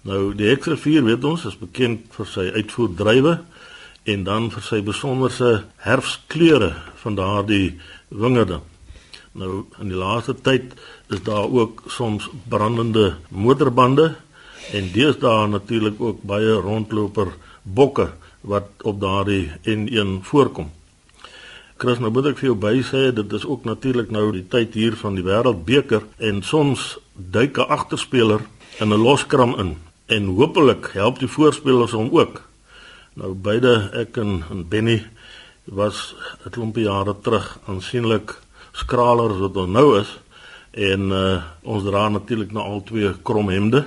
Nou, 0.02 0.34
die 0.34 0.46
Hektorvuur, 0.46 1.04
weet 1.04 1.24
ons, 1.24 1.46
is 1.46 1.56
bekend 1.58 2.12
vir 2.14 2.26
sy 2.26 2.50
uitvoerdrywe 2.54 3.38
en 4.04 4.24
dan 4.24 4.50
vir 4.50 4.62
sy 4.62 4.82
besonderse 4.82 5.64
herfskleure 5.86 6.74
van 7.02 7.14
daardie 7.14 7.78
wingerde. 8.10 8.60
Nou 9.32 9.64
in 9.80 9.88
die 9.88 9.96
laaste 9.96 10.34
tyd 10.34 10.74
is 11.08 11.22
daar 11.24 11.48
ook 11.48 11.82
soms 11.88 12.28
brandende 12.48 13.14
motorbande 13.28 14.14
en 14.76 14.90
deesdae 14.92 15.46
natuurlik 15.48 16.00
ook 16.00 16.20
baie 16.22 16.52
rondloper 16.60 17.32
bokke 17.62 18.10
wat 18.40 18.68
op 18.82 19.00
daardie 19.00 19.50
N1 19.64 20.20
voorkom. 20.28 20.70
Chris, 21.76 21.98
nou 21.98 22.12
moet 22.14 22.28
ek 22.30 22.38
vir 22.38 22.50
jou 22.50 22.58
bysê 22.60 23.08
dit 23.16 23.32
is 23.32 23.46
ook 23.48 23.64
natuurlik 23.64 24.12
nou 24.12 24.28
die 24.36 24.44
tyd 24.46 24.76
hier 24.78 24.94
van 25.00 25.16
die 25.16 25.24
Wêreldbeker 25.26 26.04
en 26.18 26.42
soms 26.42 26.98
duik 27.14 27.58
'n 27.58 27.72
agterspeler 27.72 28.44
in 28.78 28.92
'n 28.92 29.02
loskram 29.02 29.58
in 29.58 29.76
en 30.06 30.34
hopelik 30.36 30.92
help 30.92 31.18
die 31.18 31.28
voorspelers 31.28 31.96
hom 31.96 32.12
ook. 32.12 32.42
Nou 33.14 33.34
beide 33.34 33.90
ek 33.92 34.16
en, 34.16 34.44
en 34.50 34.68
Benny 34.68 35.02
was 35.64 36.14
'n 36.44 36.50
klompie 36.50 36.84
jare 36.84 37.14
terug 37.22 37.58
aansienlik 37.66 38.36
skraler 38.72 39.34
as 39.34 39.42
wat 39.44 39.56
ons 39.64 39.72
nou 39.72 39.88
is 40.00 40.12
en 40.72 41.10
uh, 41.12 41.40
ons 41.62 41.84
dra 41.84 42.08
natuurlik 42.08 42.52
nou 42.52 42.64
al 42.64 42.84
twee 42.88 43.12
krom 43.22 43.50
hemde 43.52 43.84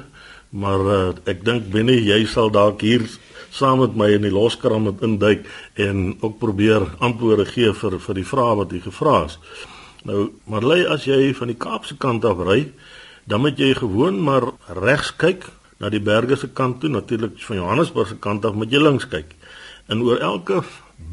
maar 0.55 0.81
uh, 0.85 1.13
ek 1.25 1.41
dink 1.45 1.71
binne 1.73 1.95
jy 1.97 2.21
sal 2.29 2.51
dalk 2.53 2.85
hier 2.85 3.07
saam 3.55 3.79
met 3.79 3.95
my 3.95 4.09
in 4.15 4.25
die 4.27 4.33
loskram 4.33 4.89
met 4.89 5.03
induik 5.05 5.45
en 5.79 6.15
ook 6.19 6.37
probeer 6.41 6.83
antwoorde 7.03 7.47
gee 7.47 7.71
vir 7.73 7.97
vir 8.03 8.19
die 8.19 8.27
vrae 8.27 8.57
wat 8.59 8.73
jy 8.75 8.81
gevra 8.83 9.15
het. 9.23 9.37
Nou, 10.05 10.27
maar 10.51 10.65
lê 10.67 10.83
as 10.91 11.07
jy 11.07 11.31
van 11.37 11.49
die 11.49 11.57
Kaapse 11.57 11.95
kant 11.97 12.25
af 12.27 12.41
ry, 12.45 12.65
dan 13.25 13.41
moet 13.41 13.59
jy 13.59 13.71
gewoon 13.79 14.19
maar 14.21 14.51
regs 14.81 15.13
kyk 15.17 15.47
na 15.81 15.89
die 15.89 16.03
berge 16.03 16.37
se 16.39 16.51
kant 16.53 16.81
toe, 16.81 16.91
natuurlik 16.91 17.39
van 17.47 17.57
Johannesburg 17.61 18.11
se 18.11 18.19
kant 18.21 18.45
af 18.45 18.55
moet 18.55 18.71
jy 18.71 18.83
links 18.83 19.07
kyk. 19.09 19.33
En 19.89 20.03
oor 20.05 20.21
elke 20.23 20.61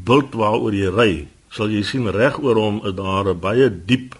bult 0.05 0.35
waaroor 0.37 0.75
jy 0.75 0.91
ry, 0.93 1.11
sal 1.53 1.69
jy 1.69 1.83
sien 1.85 2.09
reg 2.09 2.39
oor 2.41 2.57
hom 2.57 2.81
is 2.87 2.95
daar 2.97 3.29
'n 3.29 3.39
baie 3.39 3.69
diep 3.69 4.15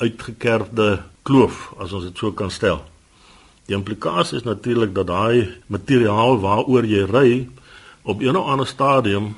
uitgekerfde 0.00 1.02
kloof 1.22 1.74
as 1.78 1.92
ons 1.92 2.04
dit 2.04 2.18
so 2.18 2.32
kan 2.32 2.50
stel. 2.50 2.80
Die 3.66 3.76
implikasie 3.76 4.38
is 4.38 4.44
natuurlik 4.44 4.94
dat 4.94 5.06
daai 5.06 5.60
materiaal 5.66 6.40
waaroor 6.40 6.84
jy 6.84 7.04
ry 7.04 7.48
op 8.02 8.22
'n 8.22 8.36
of 8.36 8.46
ander 8.46 8.66
stadium 8.66 9.36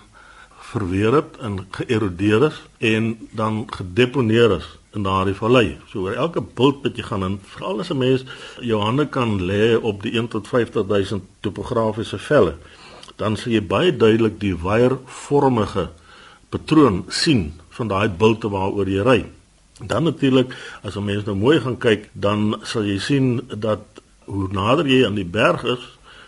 verweer 0.71 1.13
het 1.13 1.37
en 1.41 1.67
geërodeer 1.71 2.43
is 2.51 2.59
en 2.79 3.19
dan 3.33 3.67
gedeponeer 3.67 4.51
is 4.57 4.69
in 4.95 5.03
daardie 5.03 5.35
vallei. 5.35 5.79
So 5.89 5.99
oor 5.99 6.13
elke 6.13 6.41
bult 6.41 6.83
wat 6.83 6.97
jy 6.97 7.03
gaan 7.03 7.25
in, 7.25 7.41
veral 7.43 7.81
as 7.81 7.91
'n 7.91 7.99
mens 7.99 8.25
jou 8.61 8.81
hande 8.81 9.07
kan 9.07 9.41
lê 9.43 9.77
op 9.83 10.03
die 10.03 10.15
1 10.19 10.29
tot 10.29 10.49
50000 10.49 11.23
topografiese 11.41 12.19
velle, 12.19 12.55
dan 13.17 13.37
sien 13.37 13.53
jy 13.53 13.63
baie 13.63 13.97
duidelik 13.97 14.41
die 14.41 14.55
weiervormige 14.55 15.89
patroon 16.51 17.05
sien 17.09 17.53
van 17.77 17.89
daai 17.89 18.09
bulte 18.09 18.51
waaroor 18.51 18.89
jy 18.89 19.05
ry. 19.07 19.21
Dan 19.81 20.05
natuurlik 20.05 20.55
as 20.83 20.97
'n 20.97 21.05
mens 21.05 21.25
nou 21.25 21.37
mooi 21.37 21.61
gaan 21.61 21.79
kyk, 21.79 22.11
dan 22.13 22.59
sal 22.63 22.83
jy 22.85 22.99
sien 22.99 23.41
dat 23.59 23.81
hoe 24.25 24.49
nader 24.53 24.87
jy 24.87 25.07
aan 25.07 25.15
die 25.15 25.25
berg 25.25 25.65
is, 25.65 25.83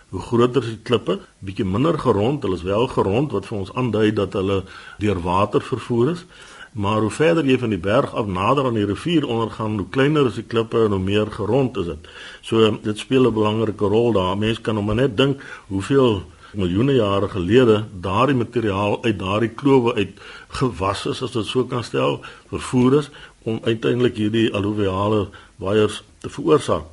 hoe 0.09 0.21
groter 0.21 0.63
is 0.63 0.69
die 0.69 0.83
klippe, 0.83 1.21
bietjie 1.39 1.65
minder 1.65 1.99
gerond, 1.99 2.43
hulle 2.43 2.55
is 2.55 2.63
wel 2.63 2.87
gerond 2.87 3.33
wat 3.33 3.47
vir 3.47 3.59
ons 3.59 3.73
aandui 3.73 4.13
dat 4.13 4.33
hulle 4.33 4.65
deur 4.99 5.21
water 5.23 5.61
vervoer 5.61 6.11
is. 6.11 6.25
Maar 6.73 7.01
hoe 7.01 7.11
verder 7.11 7.45
jy 7.45 7.59
van 7.59 7.69
die 7.69 7.81
berg 7.81 8.15
af 8.15 8.27
nader 8.27 8.65
aan 8.65 8.75
die 8.75 8.87
rivier 8.89 9.27
ondergaan, 9.29 9.77
hoe 9.77 9.89
kleiner 9.89 10.27
is 10.27 10.39
die 10.41 10.49
klippe 10.49 10.85
en 10.85 10.91
hoe 10.97 11.01
meer 11.01 11.29
gerond 11.31 11.77
is 11.77 11.87
dit. 11.87 12.09
So 12.41 12.79
dit 12.83 12.99
speel 12.99 13.27
'n 13.27 13.35
belangrike 13.35 13.85
rol 13.85 14.13
daar. 14.13 14.39
Mense 14.39 14.61
kan 14.61 14.77
hom 14.77 14.95
net 14.95 15.17
dink 15.17 15.41
hoeveel 15.69 16.23
miljoene 16.59 16.95
jare 16.99 17.29
gelede 17.33 17.85
daardie 18.05 18.37
materiaal 18.37 18.99
uit 19.05 19.19
daardie 19.19 19.53
klowe 19.57 19.95
uit 19.95 20.19
gewas 20.59 21.07
is 21.07 21.23
as 21.23 21.33
dit 21.37 21.47
so 21.49 21.65
kan 21.65 21.85
stel 21.85 22.21
vervoer 22.51 22.99
is 23.01 23.11
om 23.49 23.61
uiteindelik 23.65 24.17
hierdie 24.21 24.53
alluviale 24.55 25.29
waiers 25.57 26.03
te 26.21 26.31
veroorsaak. 26.31 26.85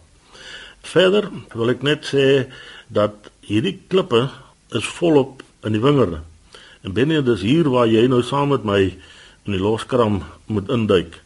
Verder 0.81 1.29
wil 1.53 1.73
ek 1.75 1.83
net 1.83 2.07
sê 2.07 2.25
dat 2.87 3.29
hierdie 3.45 3.77
klippe 3.91 4.29
is 4.75 4.87
volop 4.99 5.43
in 5.67 5.75
die 5.75 5.83
wingerde. 5.83 6.23
En 6.83 6.95
binne 6.95 7.21
dis 7.25 7.43
hier 7.43 7.67
waar 7.69 7.89
jy 7.89 8.07
nou 8.07 8.21
saam 8.23 8.53
met 8.55 8.63
my 8.63 8.81
in 9.45 9.55
die 9.55 9.61
loskram 9.61 10.21
moet 10.47 10.69
induik 10.71 11.19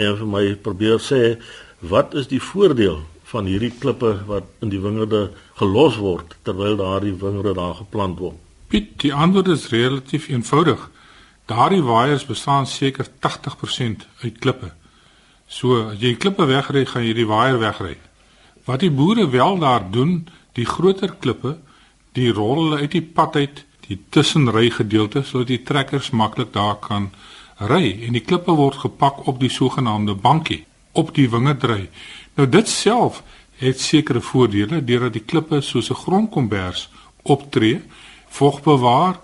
en 0.00 0.16
vir 0.16 0.28
my 0.28 0.44
probeer 0.64 1.00
sê 1.02 1.40
wat 1.80 2.14
is 2.14 2.28
die 2.30 2.40
voordeel 2.40 3.00
van 3.30 3.46
hierdie 3.46 3.72
klippe 3.78 4.12
wat 4.26 4.48
in 4.64 4.72
die 4.72 4.80
wingerde 4.82 5.30
gelos 5.60 5.98
word 6.02 6.34
terwyl 6.46 6.76
daardie 6.80 7.14
wingerde 7.18 7.54
daar 7.54 7.76
geplant 7.78 8.18
word? 8.18 8.38
Piet, 8.70 8.92
die 9.02 9.14
antwoord 9.14 9.50
is 9.54 9.68
relatief 9.70 10.28
eenvoudig. 10.30 10.82
Daardie 11.50 11.82
waaiers 11.82 12.26
bestaan 12.26 12.66
seker 12.66 13.08
80% 13.26 14.06
uit 14.22 14.38
klippe. 14.38 14.70
So, 15.50 15.90
as 15.90 15.98
jy 15.98 16.14
klippe 16.14 16.46
wegry, 16.46 16.84
gaan 16.86 17.06
jy 17.06 17.14
die 17.18 17.26
waaier 17.26 17.58
wegry. 17.58 17.96
Wat 18.66 18.84
die 18.84 18.92
boere 18.94 19.26
wel 19.30 19.58
daar 19.58 19.88
doen, 19.90 20.28
die 20.54 20.66
groter 20.66 21.16
klippe, 21.18 21.56
die 22.14 22.30
rol 22.34 22.64
hulle 22.64 22.82
uit 22.84 22.94
die 22.94 23.02
pad 23.02 23.38
uit, 23.38 23.64
die 23.90 23.98
tussenry 24.14 24.68
gedeelte 24.70 25.24
sodat 25.26 25.50
die 25.50 25.62
trekkers 25.66 26.12
maklik 26.14 26.52
daar 26.54 26.76
kan 26.82 27.10
ry 27.70 28.06
en 28.06 28.14
die 28.14 28.22
klippe 28.22 28.54
word 28.54 28.78
gepak 28.84 29.24
op 29.30 29.40
die 29.42 29.50
sogenaamde 29.50 30.14
bankie 30.14 30.64
op 30.92 31.10
die 31.14 31.28
wingerdry. 31.30 31.88
Nou 32.40 32.48
dit 32.48 32.68
self 32.68 33.18
het 33.60 33.80
sekere 33.80 34.20
voordele 34.24 34.78
deurdat 34.84 35.12
die 35.12 35.26
klippe 35.28 35.58
soos 35.60 35.90
'n 35.90 36.02
grondkombers 36.04 36.88
optree, 37.22 37.82
vog 38.28 38.62
bewaar 38.62 39.20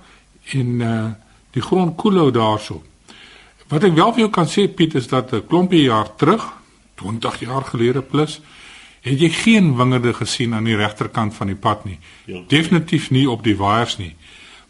en 0.52 0.68
uh 0.80 1.06
die 1.50 1.62
grond 1.62 1.96
koel 1.96 2.16
hou 2.16 2.30
daarso. 2.30 2.82
Wat 3.68 3.84
ek 3.84 3.94
wel 3.94 4.12
vir 4.12 4.20
jou 4.20 4.30
kan 4.30 4.46
sê 4.46 4.68
Piet 4.68 4.94
is 4.94 5.08
dat 5.08 5.32
'n 5.32 5.46
klompie 5.46 5.82
jaar 5.82 6.16
terug, 6.16 6.44
20 6.94 7.40
jaar 7.40 7.64
gelede 7.64 8.02
plus, 8.02 8.40
het 9.00 9.20
jy 9.20 9.28
geen 9.28 9.76
wingerde 9.76 10.12
gesien 10.12 10.54
aan 10.54 10.64
die 10.64 10.76
regterkant 10.76 11.34
van 11.34 11.46
die 11.46 11.56
pad 11.56 11.84
nie. 11.84 11.98
Ja. 12.24 12.42
Definitief 12.48 13.10
nie 13.10 13.30
op 13.30 13.42
die 13.42 13.56
waaiers 13.56 13.96
nie. 13.96 14.14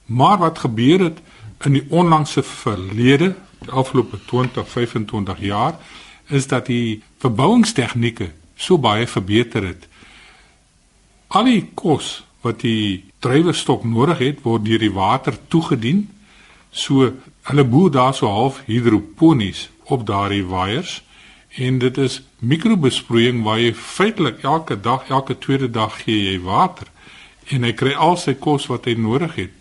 Maar 0.05 0.39
wat 0.39 0.59
gebeur 0.59 1.01
het 1.01 1.19
in 1.65 1.73
die 1.73 1.87
onlangse 1.89 2.43
verlede, 2.43 3.35
die 3.59 3.71
afgelope 3.71 4.19
20, 4.25 4.69
25 4.69 5.41
jaar, 5.41 5.75
is 6.29 6.47
dat 6.47 6.67
die 6.67 7.03
verbouingstegnieke 7.27 8.31
so 8.57 8.79
baie 8.81 9.07
verbeter 9.11 9.67
het 9.67 9.85
Al 11.35 11.49
die 11.49 11.65
kos 11.75 12.23
wat 12.45 12.61
die 12.63 13.05
druiwestok 13.25 13.85
nodig 13.85 14.21
het, 14.23 14.45
word 14.47 14.67
deur 14.67 14.83
die 14.83 14.93
water 14.95 15.35
toegedien. 15.51 16.07
So 16.71 17.11
hulle 17.51 17.65
boer 17.67 17.91
daar 17.91 18.15
so 18.15 18.31
half 18.31 18.63
hidroponies 18.67 19.69
op 19.91 20.07
daardie 20.07 20.45
waaiers 20.47 21.01
en 21.57 21.79
dit 21.81 21.99
is 21.99 22.21
mikrobesproeiing 22.45 23.41
waar 23.47 23.59
jy 23.59 23.73
feitelik 23.73 24.43
elke 24.45 24.77
dag, 24.81 25.07
elke 25.09 25.39
tweede 25.39 25.71
dag 25.73 25.95
gee 26.03 26.33
jy 26.33 26.41
water 26.45 26.91
en 27.49 27.65
hy 27.65 27.73
kry 27.73 27.95
al 27.95 28.19
sy 28.21 28.35
kos 28.35 28.67
wat 28.69 28.85
hy 28.85 28.97
nodig 28.99 29.39
het. 29.39 29.53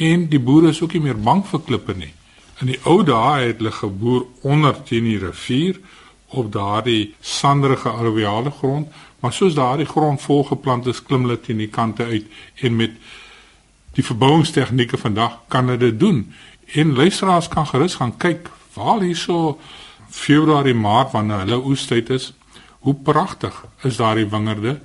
En 0.00 0.26
die 0.32 0.40
boere 0.40 0.72
is 0.74 0.80
ook 0.82 0.96
nie 0.96 1.04
meer 1.04 1.20
bang 1.20 1.44
vir 1.46 1.62
klippe 1.66 1.94
nie. 1.94 2.12
In 2.60 2.72
die 2.72 2.80
ou 2.82 3.00
dae 3.06 3.46
het 3.46 3.60
hulle 3.60 3.72
geboer 3.72 4.26
onder 4.42 4.76
teen 4.88 5.06
die 5.06 5.20
rivier 5.22 5.78
op 6.30 6.52
daardie 6.52 7.14
sanderige 7.20 7.88
alluviale 7.88 8.50
grond, 8.50 8.88
maar 9.20 9.32
soos 9.32 9.54
daardie 9.54 9.86
grond 9.86 10.22
volgeplant 10.22 10.86
is, 10.86 11.02
klim 11.02 11.26
hulle 11.26 11.40
teen 11.40 11.58
die 11.60 11.68
kante 11.68 12.04
uit 12.04 12.26
en 12.54 12.76
met 12.76 12.96
die 13.96 14.04
verbouingstegnieke 14.04 14.98
vandag 14.98 15.40
kan 15.48 15.66
hulle 15.68 15.90
dit 15.90 16.00
doen. 16.00 16.22
En 16.74 16.94
luisteraars 16.94 17.48
kan 17.48 17.66
gerus 17.66 17.98
gaan 17.98 18.16
kyk 18.16 18.48
waar 18.74 19.02
hierso 19.02 19.58
Februarie 20.10 20.74
Maart 20.74 21.12
wanneer 21.12 21.44
hulle 21.44 21.64
oestyd 21.64 22.10
is, 22.10 22.32
hoe 22.80 22.94
pragtig 22.94 23.64
is 23.82 23.96
daardie 23.96 24.26
wingerde 24.30 24.80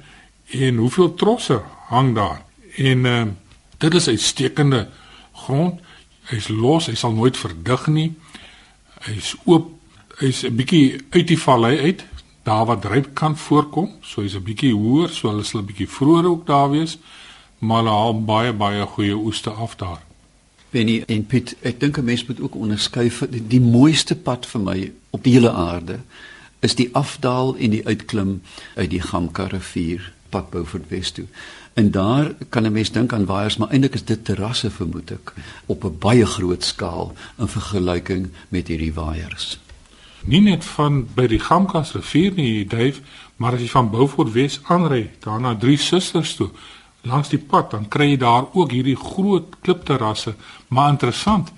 en 0.52 0.78
hoeveel 0.78 1.14
trosse 1.14 1.62
hang 1.88 2.16
daar. 2.16 2.42
En 2.76 3.06
uh, 3.06 3.24
dit 3.78 3.94
is 3.94 4.08
uitstekende 4.08 4.88
grond 5.34 5.82
Hy's 6.32 6.48
los, 6.50 6.88
hy 6.90 6.96
sal 6.98 7.14
nooit 7.14 7.38
verdig 7.38 7.86
nie. 7.94 8.08
Hy's 9.06 9.36
oop, 9.46 9.75
hy's 10.20 10.44
'n 10.44 10.56
bietjie 10.56 11.02
uit 11.10 11.28
die 11.28 11.40
vallei 11.40 11.80
uit, 11.80 12.06
daar 12.44 12.66
waar 12.66 12.80
dryp 12.80 13.14
kan 13.14 13.38
voorkom, 13.38 13.90
so 14.02 14.22
hy's 14.22 14.36
'n 14.36 14.44
bietjie 14.44 14.74
hoër, 14.74 15.10
so 15.10 15.30
hulle 15.30 15.44
sal 15.44 15.62
'n 15.62 15.66
bietjie 15.66 15.90
vroeër 15.90 16.26
ook 16.26 16.46
daar 16.46 16.70
wees, 16.70 16.98
maar 17.60 17.84
hulle 17.84 17.96
haal 17.96 18.24
baie 18.24 18.54
baie 18.54 18.86
goeie 18.86 19.16
oeste 19.16 19.50
af 19.50 19.76
daar. 19.76 20.02
Benny 20.70 21.04
en 21.08 21.26
Piet, 21.26 21.56
ek 21.62 21.80
dink 21.80 21.98
'n 21.98 22.04
mens 22.04 22.26
moet 22.26 22.42
ook 22.42 22.56
onderskei 22.56 23.12
die, 23.30 23.48
die 23.48 23.62
mooiste 23.62 24.16
pad 24.16 24.46
vir 24.46 24.62
my 24.62 24.92
op 25.10 25.24
die 25.24 25.34
hele 25.34 25.52
aarde 25.52 26.00
is 26.60 26.76
die 26.76 26.90
afdaal 26.94 27.56
en 27.58 27.70
die 27.70 27.86
uitklim 27.86 28.42
uit 28.76 28.90
die 28.90 29.02
Gamka 29.02 29.48
rivier 29.48 30.14
pad 30.30 30.50
Beaufort 30.50 30.90
Wes 30.90 31.12
toe. 31.12 31.26
En 31.74 31.92
daar 31.92 32.34
kan 32.50 32.64
'n 32.64 32.72
mens 32.72 32.92
dink 32.92 33.14
aan 33.14 33.26
waaiers, 33.26 33.58
maar 33.58 33.70
eintlik 33.70 33.94
is 33.94 34.06
dit 34.06 34.26
terrasse 34.26 34.70
vermoed 34.70 35.12
ek 35.12 35.34
op 35.66 35.84
'n 35.84 35.98
baie 36.00 36.26
groot 36.26 36.64
skaal 36.64 37.14
in 37.38 37.48
vergelyking 37.48 38.30
met 38.50 38.68
hierdie 38.68 38.94
waaiers. 38.94 39.60
Nie 40.26 40.42
net 40.42 40.64
van 40.66 41.04
by 41.14 41.28
die 41.30 41.38
Gamkas 41.38 41.92
rivier 41.94 42.34
nie, 42.34 42.66
Dave, 42.66 43.04
maar 43.38 43.54
as 43.54 43.62
jy 43.62 43.68
van 43.70 43.92
Beaufort 43.94 44.32
Wes 44.34 44.56
aanry, 44.74 45.12
daar 45.22 45.38
na 45.42 45.52
Drie 45.54 45.78
Susters 45.78 46.32
toe, 46.40 46.48
langs 47.06 47.30
die 47.30 47.38
pad, 47.38 47.76
dan 47.76 47.86
kry 47.94 48.08
jy 48.10 48.18
daar 48.24 48.48
ook 48.58 48.74
hierdie 48.74 48.98
groot 48.98 49.60
klipterrasse, 49.62 50.34
maar 50.74 50.96
interessant. 50.96 51.52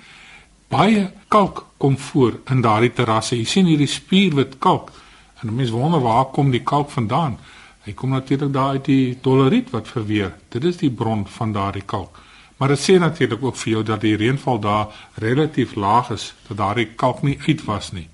Baie 0.68 1.06
kalk 1.32 1.64
kom 1.80 1.96
voor 2.10 2.42
in 2.52 2.66
daardie 2.66 2.92
terrasse. 2.92 3.38
Jy 3.38 3.46
sien 3.48 3.70
hierdie 3.72 3.88
spierwit 3.88 4.58
kalk. 4.60 4.92
En 5.40 5.56
mense 5.56 5.72
wonder 5.72 6.04
waar 6.04 6.28
kom 6.36 6.52
die 6.52 6.64
kalk 6.68 6.92
vandaan? 6.92 7.38
Hy 7.86 7.96
kom 7.96 8.12
natuurlik 8.12 8.52
daar 8.52 8.76
uit 8.76 8.92
die 8.92 9.18
doleriet 9.24 9.72
wat 9.72 9.88
verweer. 9.88 10.34
Dit 10.52 10.68
is 10.68 10.82
die 10.84 10.92
bron 10.92 11.24
van 11.38 11.56
daardie 11.56 11.86
kalk. 11.88 12.20
Maar 12.60 12.76
dit 12.76 12.84
sê 12.84 12.98
natuurlik 13.00 13.48
ook 13.48 13.56
vir 13.64 13.74
jou 13.78 13.88
dat 13.94 14.04
die 14.04 14.18
reënval 14.20 14.60
daar 14.60 14.92
relatief 15.24 15.80
laag 15.80 16.12
is, 16.20 16.34
dat 16.50 16.58
daardie 16.58 16.90
kalk 17.00 17.24
nie 17.24 17.40
uit 17.48 17.64
was 17.64 17.94
nie. 17.96 18.10